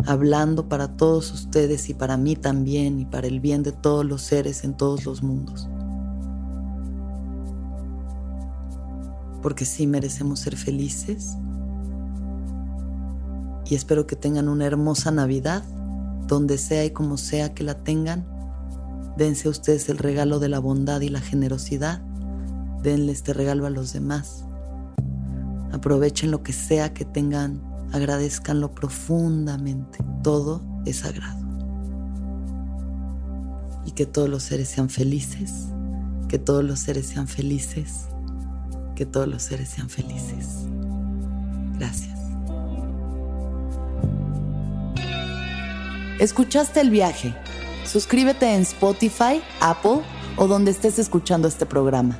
hablando 0.05 0.69
para 0.69 0.95
todos 0.95 1.33
ustedes 1.33 1.89
y 1.89 1.93
para 1.93 2.17
mí 2.17 2.35
también 2.35 2.99
y 2.99 3.05
para 3.05 3.27
el 3.27 3.39
bien 3.39 3.63
de 3.63 3.71
todos 3.71 4.05
los 4.05 4.21
seres 4.21 4.63
en 4.63 4.75
todos 4.75 5.05
los 5.05 5.23
mundos. 5.23 5.67
Porque 9.41 9.65
sí 9.65 9.87
merecemos 9.87 10.39
ser 10.39 10.55
felices 10.57 11.37
y 13.65 13.75
espero 13.75 14.05
que 14.05 14.15
tengan 14.15 14.49
una 14.49 14.65
hermosa 14.65 15.11
Navidad, 15.11 15.63
donde 16.27 16.57
sea 16.57 16.85
y 16.85 16.91
como 16.91 17.17
sea 17.17 17.53
que 17.53 17.63
la 17.63 17.75
tengan. 17.75 18.25
Dense 19.17 19.47
a 19.47 19.51
ustedes 19.51 19.89
el 19.89 19.97
regalo 19.97 20.39
de 20.39 20.49
la 20.49 20.59
bondad 20.59 21.01
y 21.01 21.09
la 21.09 21.21
generosidad 21.21 22.06
denle 22.81 23.11
este 23.11 23.33
regalo 23.33 23.65
a 23.65 23.69
los 23.69 23.93
demás. 23.93 24.45
Aprovechen 25.71 26.31
lo 26.31 26.43
que 26.43 26.53
sea 26.53 26.93
que 26.93 27.05
tengan, 27.05 27.61
agradezcanlo 27.91 28.73
profundamente. 28.73 29.99
Todo 30.23 30.61
es 30.85 30.97
sagrado. 30.97 31.45
Y 33.85 33.91
que 33.91 34.05
todos 34.05 34.29
los 34.29 34.43
seres 34.43 34.67
sean 34.67 34.89
felices 34.89 35.69
Que 36.27 36.37
todos 36.37 36.61
los 36.61 36.79
seres 36.79 37.07
sean 37.07 37.27
felices. 37.27 38.07
Que 38.95 39.05
todos 39.05 39.27
los 39.27 39.43
seres 39.43 39.69
sean 39.69 39.89
felices. 39.89 40.65
Gracias. 41.77 42.17
¿Escuchaste 46.19 46.81
el 46.81 46.89
viaje? 46.89 47.35
Suscríbete 47.85 48.53
en 48.53 48.63
Spotify, 48.63 49.41
Apple 49.61 50.01
o 50.35 50.47
donde 50.47 50.71
estés 50.71 50.99
escuchando 50.99 51.47
este 51.47 51.65
programa. 51.65 52.19